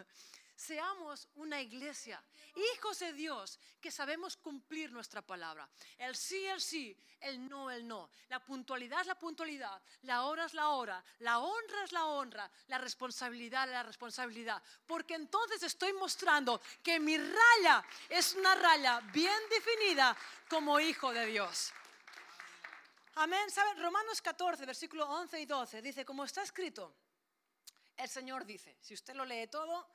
seamos 0.55 1.27
una 1.35 1.61
iglesia, 1.61 2.23
hijos 2.73 2.99
de 2.99 3.13
Dios, 3.13 3.59
que 3.81 3.91
sabemos 3.91 4.37
cumplir 4.37 4.91
nuestra 4.91 5.21
palabra. 5.21 5.69
El 5.97 6.15
sí, 6.15 6.45
el 6.45 6.61
sí, 6.61 6.97
el 7.19 7.47
no, 7.49 7.69
el 7.69 7.87
no. 7.87 8.09
La 8.29 8.43
puntualidad 8.43 9.01
es 9.01 9.07
la 9.07 9.19
puntualidad, 9.19 9.81
la 10.03 10.23
hora 10.23 10.45
es 10.45 10.53
la 10.53 10.69
hora, 10.69 11.03
la 11.19 11.39
honra 11.39 11.83
es 11.83 11.91
la 11.91 12.05
honra, 12.05 12.49
la 12.67 12.77
responsabilidad 12.77 13.65
es 13.65 13.73
la 13.73 13.83
responsabilidad. 13.83 14.61
Porque 14.85 15.15
entonces 15.15 15.61
estoy 15.63 15.93
mostrando 15.93 16.61
que 16.81 16.99
mi 16.99 17.17
raya 17.17 17.83
es 18.09 18.33
una 18.33 18.55
raya 18.55 18.99
bien 19.13 19.39
definida 19.49 20.15
como 20.49 20.79
hijo 20.79 21.11
de 21.11 21.25
Dios. 21.25 21.73
Amén. 23.15 23.49
¿Saben? 23.49 23.81
Romanos 23.81 24.21
14, 24.21 24.65
versículo 24.65 25.09
11 25.09 25.39
y 25.39 25.45
12 25.45 25.81
dice, 25.81 26.03
como 26.03 26.25
está 26.25 26.43
escrito, 26.43 26.93
el 27.95 28.09
Señor 28.09 28.45
dice, 28.45 28.77
si 28.81 28.93
usted 28.93 29.15
lo 29.15 29.23
lee 29.23 29.47
todo, 29.47 29.87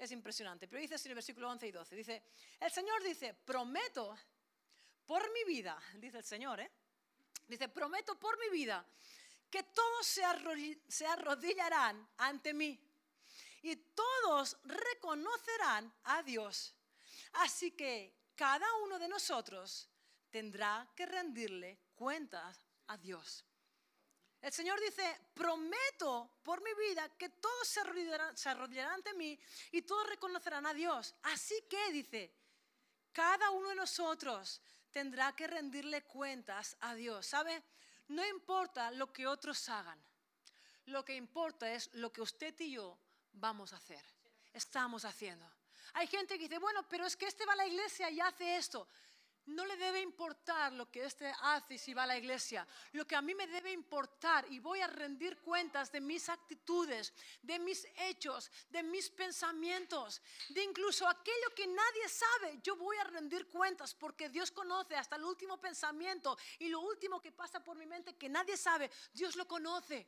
es 0.00 0.10
impresionante. 0.12 0.66
Pero 0.66 0.80
dice 0.80 0.94
así 0.94 1.08
en 1.08 1.12
el 1.12 1.16
versículo 1.16 1.50
11 1.50 1.66
y 1.68 1.72
12, 1.72 1.94
dice, 1.94 2.22
el 2.58 2.70
Señor 2.70 3.02
dice, 3.02 3.34
prometo 3.34 4.16
por 5.06 5.30
mi 5.32 5.44
vida, 5.44 5.78
dice 5.96 6.18
el 6.18 6.24
Señor, 6.24 6.60
¿eh? 6.60 6.70
Dice, 7.46 7.68
prometo 7.68 8.18
por 8.18 8.38
mi 8.38 8.48
vida 8.48 8.84
que 9.50 9.64
todos 9.64 10.06
se 10.06 11.04
arrodillarán 11.06 12.08
ante 12.18 12.54
mí 12.54 12.80
y 13.62 13.76
todos 13.76 14.56
reconocerán 14.64 15.92
a 16.04 16.22
Dios. 16.22 16.74
Así 17.32 17.72
que 17.72 18.14
cada 18.34 18.66
uno 18.84 18.98
de 18.98 19.08
nosotros 19.08 19.88
tendrá 20.30 20.88
que 20.94 21.06
rendirle 21.06 21.78
cuentas 21.94 22.64
a 22.86 22.96
Dios. 22.96 23.44
El 24.40 24.52
Señor 24.52 24.80
dice, 24.80 25.20
prometo 25.34 26.30
por 26.42 26.62
mi 26.62 26.70
vida 26.74 27.08
que 27.16 27.28
todos 27.28 27.68
se 27.68 27.80
arrodillarán, 27.80 28.94
ante 28.94 29.12
mí 29.14 29.38
y 29.70 29.82
todos 29.82 30.06
reconocerán 30.08 30.66
a 30.66 30.72
Dios. 30.72 31.14
Así 31.24 31.54
que, 31.68 31.92
dice, 31.92 32.32
cada 33.12 33.50
uno 33.50 33.68
de 33.68 33.74
nosotros 33.74 34.62
tendrá 34.90 35.34
que 35.36 35.46
rendirle 35.46 36.04
cuentas 36.04 36.76
a 36.80 36.94
Dios. 36.94 37.26
¿Sabe? 37.26 37.62
No 38.08 38.26
importa 38.26 38.90
lo 38.92 39.12
que 39.12 39.26
otros 39.26 39.68
hagan. 39.68 40.02
Lo 40.86 41.04
que 41.04 41.14
importa 41.14 41.70
es 41.70 41.90
lo 41.94 42.10
que 42.10 42.22
usted 42.22 42.58
y 42.60 42.72
yo 42.72 42.98
vamos 43.32 43.74
a 43.74 43.76
hacer. 43.76 44.04
Estamos 44.54 45.04
haciendo. 45.04 45.48
Hay 45.92 46.06
gente 46.06 46.38
que 46.38 46.44
dice, 46.44 46.58
bueno, 46.58 46.88
pero 46.88 47.04
es 47.04 47.16
que 47.16 47.26
este 47.26 47.44
va 47.44 47.52
a 47.52 47.56
la 47.56 47.66
iglesia 47.66 48.10
y 48.10 48.20
hace 48.20 48.56
esto. 48.56 48.88
No 49.50 49.66
le 49.66 49.76
debe 49.76 50.00
importar 50.00 50.72
lo 50.72 50.88
que 50.90 51.04
este 51.04 51.32
hace 51.42 51.76
si 51.76 51.92
va 51.92 52.04
a 52.04 52.06
la 52.06 52.16
iglesia. 52.16 52.66
Lo 52.92 53.04
que 53.04 53.16
a 53.16 53.22
mí 53.22 53.34
me 53.34 53.48
debe 53.48 53.72
importar 53.72 54.46
y 54.50 54.60
voy 54.60 54.80
a 54.80 54.86
rendir 54.86 55.38
cuentas 55.38 55.90
de 55.90 56.00
mis 56.00 56.28
actitudes, 56.28 57.12
de 57.42 57.58
mis 57.58 57.84
hechos, 57.96 58.50
de 58.70 58.84
mis 58.84 59.10
pensamientos, 59.10 60.22
de 60.50 60.62
incluso 60.62 61.08
aquello 61.08 61.54
que 61.54 61.66
nadie 61.66 62.08
sabe. 62.08 62.60
Yo 62.62 62.76
voy 62.76 62.96
a 62.98 63.04
rendir 63.04 63.48
cuentas 63.48 63.92
porque 63.92 64.28
Dios 64.28 64.52
conoce 64.52 64.94
hasta 64.94 65.16
el 65.16 65.24
último 65.24 65.60
pensamiento 65.60 66.38
y 66.60 66.68
lo 66.68 66.80
último 66.80 67.20
que 67.20 67.32
pasa 67.32 67.62
por 67.62 67.76
mi 67.76 67.86
mente 67.86 68.16
que 68.16 68.28
nadie 68.28 68.56
sabe. 68.56 68.88
Dios 69.12 69.34
lo 69.34 69.48
conoce. 69.48 70.06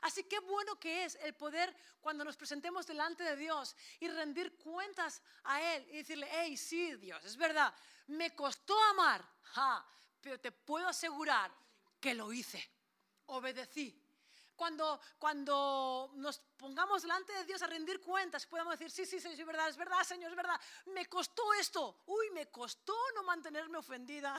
Así 0.00 0.24
que 0.24 0.40
bueno 0.40 0.78
que 0.78 1.04
es 1.04 1.16
el 1.16 1.34
poder 1.34 1.74
cuando 2.00 2.24
nos 2.24 2.36
presentemos 2.36 2.86
delante 2.86 3.22
de 3.22 3.36
Dios 3.36 3.76
y 4.00 4.08
rendir 4.08 4.56
cuentas 4.56 5.22
a 5.44 5.60
Él 5.74 5.86
y 5.90 5.98
decirle, 5.98 6.28
hey, 6.30 6.56
sí, 6.56 6.96
Dios, 6.96 7.22
es 7.24 7.36
verdad, 7.36 7.72
me 8.08 8.34
costó 8.34 8.78
amar, 8.90 9.24
pero 10.20 10.40
te 10.40 10.50
puedo 10.50 10.88
asegurar 10.88 11.52
que 12.00 12.14
lo 12.14 12.32
hice, 12.32 12.68
obedecí. 13.26 14.01
Cuando, 14.56 15.00
cuando 15.18 16.12
nos 16.14 16.38
pongamos 16.56 17.02
delante 17.02 17.32
de 17.32 17.44
Dios 17.44 17.62
a 17.62 17.66
rendir 17.66 18.00
cuentas, 18.00 18.46
podemos 18.46 18.78
decir, 18.78 18.90
sí, 18.90 19.06
sí, 19.06 19.20
sí, 19.20 19.40
es 19.40 19.46
verdad, 19.46 19.68
es 19.68 19.76
verdad, 19.76 20.02
Señor, 20.04 20.30
es 20.30 20.36
verdad, 20.36 20.60
me 20.86 21.06
costó 21.06 21.52
esto, 21.54 22.02
uy, 22.06 22.30
me 22.30 22.50
costó 22.50 22.94
no 23.14 23.22
mantenerme 23.22 23.78
ofendida, 23.78 24.34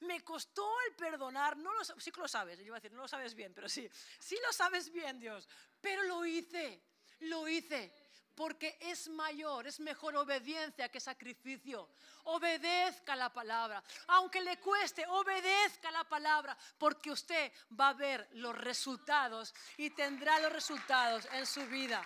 me 0.00 0.24
costó 0.24 0.68
el 0.88 0.94
perdonar, 0.96 1.56
no 1.56 1.72
lo, 1.72 1.84
sí 1.84 2.10
que 2.10 2.20
lo 2.20 2.28
sabes, 2.28 2.58
yo 2.58 2.64
iba 2.64 2.76
a 2.76 2.80
decir, 2.80 2.92
no 2.92 3.02
lo 3.02 3.08
sabes 3.08 3.34
bien, 3.34 3.54
pero 3.54 3.68
sí, 3.68 3.88
sí 4.18 4.36
lo 4.44 4.52
sabes 4.52 4.90
bien, 4.90 5.20
Dios, 5.20 5.48
pero 5.80 6.02
lo 6.04 6.24
hice, 6.24 6.82
lo 7.20 7.46
hice 7.48 8.07
porque 8.38 8.78
es 8.80 9.08
mayor, 9.08 9.66
es 9.66 9.80
mejor 9.80 10.14
obediencia 10.14 10.88
que 10.88 11.00
sacrificio. 11.00 11.88
Obedezca 12.22 13.16
la 13.16 13.32
palabra, 13.32 13.82
aunque 14.06 14.40
le 14.40 14.60
cueste, 14.60 15.04
obedezca 15.08 15.90
la 15.90 16.04
palabra, 16.04 16.56
porque 16.78 17.10
usted 17.10 17.52
va 17.78 17.88
a 17.88 17.94
ver 17.94 18.28
los 18.34 18.56
resultados 18.56 19.52
y 19.76 19.90
tendrá 19.90 20.38
los 20.38 20.52
resultados 20.52 21.26
en 21.32 21.44
su 21.46 21.66
vida. 21.66 22.00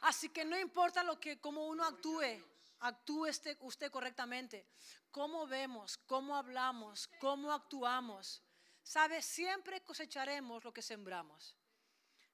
Así 0.00 0.28
que 0.30 0.44
no 0.44 0.58
importa 0.58 1.04
lo 1.04 1.20
que 1.20 1.38
como 1.38 1.68
uno 1.68 1.84
actúe, 1.84 2.42
actúe 2.80 3.26
este, 3.26 3.56
usted 3.60 3.92
correctamente. 3.92 4.66
Cómo 5.12 5.46
vemos, 5.46 5.98
cómo 5.98 6.34
hablamos, 6.34 7.08
cómo 7.20 7.52
actuamos. 7.52 8.42
Sabe, 8.82 9.22
siempre 9.22 9.82
cosecharemos 9.82 10.64
lo 10.64 10.72
que 10.72 10.82
sembramos. 10.82 11.56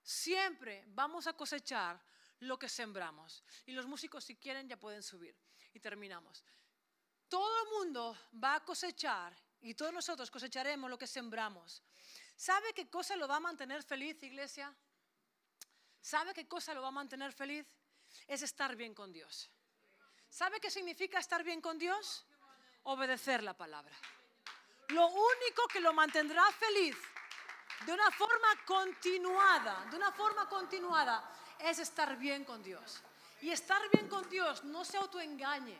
Siempre 0.03 0.85
vamos 0.89 1.27
a 1.27 1.33
cosechar 1.33 2.01
lo 2.41 2.59
que 2.59 2.69
sembramos. 2.69 3.45
Y 3.67 3.73
los 3.73 3.87
músicos 3.87 4.25
si 4.25 4.37
quieren 4.37 4.69
ya 4.69 4.77
pueden 4.77 5.03
subir. 5.03 5.37
Y 5.73 5.81
terminamos. 5.81 6.45
Todo 7.29 7.63
el 7.63 7.71
mundo 7.71 8.17
va 8.43 8.57
a 8.57 8.65
cosechar 8.65 9.37
y 9.61 9.75
todos 9.75 9.93
nosotros 9.93 10.31
cosecharemos 10.31 10.91
lo 10.91 10.99
que 10.99 11.07
sembramos. 11.07 11.83
¿Sabe 12.35 12.73
qué 12.75 12.89
cosa 12.89 13.15
lo 13.17 13.29
va 13.29 13.37
a 13.37 13.41
mantener 13.41 13.83
feliz, 13.83 14.21
iglesia? 14.23 14.75
¿Sabe 16.01 16.33
qué 16.33 16.49
cosa 16.49 16.75
lo 16.75 16.83
va 16.83 16.89
a 16.89 16.93
mantener 16.93 17.33
feliz? 17.33 17.67
Es 18.27 18.43
estar 18.43 18.75
bien 18.75 18.95
con 18.95 19.13
Dios. 19.13 19.51
¿Sabe 20.29 20.59
qué 20.61 20.71
significa 20.71 21.19
estar 21.19 21.45
bien 21.45 21.61
con 21.61 21.79
Dios? 21.79 22.25
Obedecer 22.85 23.43
la 23.43 23.55
palabra. 23.55 23.95
Lo 24.89 25.07
único 25.07 25.69
que 25.71 25.81
lo 25.81 25.93
mantendrá 25.93 26.43
feliz 26.53 26.97
de 27.87 27.93
una 27.93 28.11
forma 28.11 28.49
continuada, 28.67 29.87
de 29.91 29.97
una 29.97 30.13
forma 30.13 30.49
continuada, 30.49 31.25
es 31.59 31.79
estar 31.79 32.17
bien 32.17 32.45
con 32.45 32.63
Dios. 32.63 33.03
Y 33.43 33.51
estar 33.51 33.81
bien 33.91 34.09
con 34.09 34.29
Dios, 34.29 34.65
no 34.65 34.85
se 34.85 34.99
autoengañe. 34.99 35.79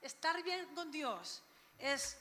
Estar 0.00 0.42
bien 0.42 0.74
con 0.74 0.90
Dios 0.90 1.42
es 1.78 2.18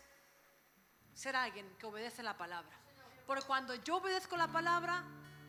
ser 1.14 1.36
alguien 1.36 1.76
que 1.78 1.86
obedece 1.86 2.22
la 2.24 2.38
palabra. 2.38 2.78
Porque 3.26 3.46
cuando 3.46 3.76
yo 3.76 3.98
obedezco 3.98 4.36
la 4.36 4.48
palabra, 4.48 5.04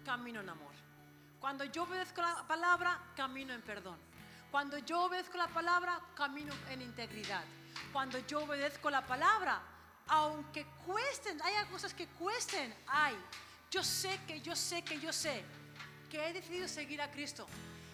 camino 0.04 0.40
en 0.40 0.48
amor. 0.48 0.72
Cuando 1.40 1.64
yo 1.64 1.82
obedezco 1.82 2.22
la 2.22 2.46
palabra, 2.46 3.00
camino 3.16 3.52
en 3.52 3.62
perdón. 3.62 3.98
Cuando 4.50 4.78
yo 4.78 5.02
obedezco 5.02 5.36
la 5.36 5.48
palabra, 5.48 6.00
camino 6.14 6.54
en 6.68 6.82
integridad. 6.82 7.44
Cuando 7.92 8.18
yo 8.20 8.44
obedezco 8.44 8.90
la 8.90 9.04
palabra, 9.04 9.60
aunque 10.06 10.66
cuesten, 10.86 11.40
haya 11.42 11.66
cosas 11.66 11.94
que 11.94 12.06
cuesten, 12.06 12.74
hay 12.86 13.16
yo 13.72 13.82
sé 13.82 14.20
que 14.28 14.40
yo 14.42 14.54
sé 14.54 14.82
que 14.82 15.00
yo 15.00 15.12
sé 15.12 15.42
que 16.10 16.28
he 16.28 16.32
decidido 16.34 16.68
seguir 16.68 17.00
a 17.00 17.10
Cristo. 17.10 17.46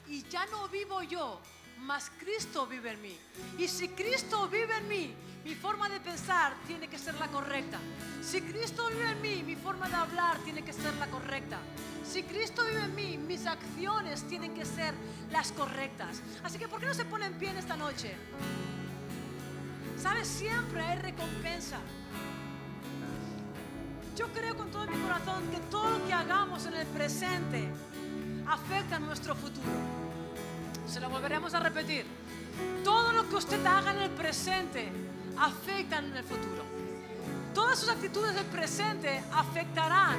Y 0.09 0.25
ya 0.25 0.45
no 0.47 0.69
vivo 0.69 1.03
yo, 1.03 1.41
mas 1.79 2.11
Cristo 2.19 2.67
vive 2.67 2.91
en 2.91 3.01
mí. 3.01 3.17
Y 3.57 3.69
si 3.69 3.88
Cristo 3.91 4.49
vive 4.49 4.77
en 4.77 4.88
mí, 4.88 5.14
mi 5.45 5.55
forma 5.55 5.88
de 5.88 6.01
pensar 6.01 6.57
tiene 6.67 6.88
que 6.88 6.99
ser 6.99 7.14
la 7.14 7.29
correcta. 7.29 7.79
Si 8.21 8.41
Cristo 8.41 8.88
vive 8.88 9.12
en 9.12 9.23
mí, 9.23 9.43
mi 9.45 9.55
forma 9.55 9.88
de 9.88 9.95
hablar 9.95 10.38
tiene 10.38 10.64
que 10.64 10.73
ser 10.73 10.95
la 10.97 11.07
correcta. 11.07 11.61
Si 12.05 12.25
Cristo 12.25 12.64
vive 12.64 12.83
en 12.83 12.95
mí, 12.97 13.17
mis 13.17 13.47
acciones 13.47 14.27
tienen 14.27 14.55
que 14.55 14.64
ser 14.64 14.95
las 15.31 15.53
correctas. 15.53 16.21
Así 16.43 16.59
que, 16.59 16.67
¿por 16.67 16.81
qué 16.81 16.87
no 16.87 16.95
se 16.95 17.05
pone 17.05 17.27
en 17.27 17.35
pie 17.35 17.51
en 17.51 17.59
esta 17.59 17.77
noche? 17.77 18.17
¿Sabes? 19.97 20.27
Siempre 20.27 20.81
hay 20.81 20.99
recompensa. 20.99 21.79
Yo 24.18 24.26
creo 24.33 24.57
con 24.57 24.68
todo 24.72 24.85
mi 24.88 24.98
corazón 24.98 25.48
que 25.48 25.61
todo 25.70 25.90
lo 25.90 26.04
que 26.04 26.12
hagamos 26.12 26.66
en 26.66 26.74
el 26.74 26.87
presente 26.88 27.68
afecta 28.48 28.96
a 28.96 28.98
nuestro 28.98 29.37
futuro. 29.37 29.68
Se 30.88 30.98
lo 30.98 31.09
volveremos 31.09 31.54
a 31.54 31.61
repetir. 31.61 32.04
Todo 32.83 33.12
lo 33.12 33.28
que 33.28 33.37
usted 33.37 33.64
haga 33.64 33.92
en 33.92 33.98
el 33.98 34.11
presente 34.11 34.90
afecta 35.38 35.98
en 35.98 36.16
el 36.16 36.24
futuro. 36.24 36.64
Todas 37.54 37.78
sus 37.78 37.90
actitudes 37.90 38.35
del 38.35 38.46
presente 38.46 39.22
afectarán 39.33 40.18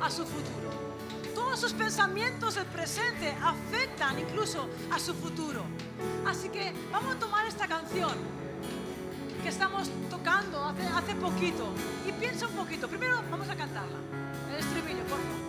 a 0.00 0.08
su 0.08 0.24
futuro. 0.24 0.70
Todos 1.34 1.58
sus 1.58 1.72
pensamientos 1.72 2.54
del 2.54 2.66
presente 2.66 3.34
afectan 3.42 4.20
incluso 4.20 4.68
a 4.92 5.00
su 5.00 5.14
futuro. 5.14 5.64
Así 6.28 6.48
que 6.48 6.72
vamos 6.92 7.16
a 7.16 7.18
tomar 7.18 7.44
esta 7.46 7.66
canción 7.66 8.12
que 9.42 9.48
estamos 9.48 9.90
tocando 10.08 10.64
hace, 10.64 10.86
hace 10.86 11.14
poquito. 11.16 11.72
Y 12.06 12.12
piensa 12.12 12.46
un 12.46 12.54
poquito. 12.54 12.88
Primero 12.88 13.20
vamos 13.30 13.48
a 13.48 13.56
cantarla. 13.56 13.98
El 14.50 14.60
estribillo, 14.60 15.02
por 15.04 15.18
favor. 15.18 15.42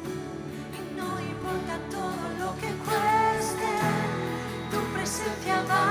Y 0.74 0.96
no 0.98 1.22
importa 1.22 1.78
todo 1.92 2.30
lo 2.40 2.56
que 2.60 2.70
cueste, 2.86 3.70
tu 4.72 4.80
presencia 4.94 5.64
va. 5.70 5.84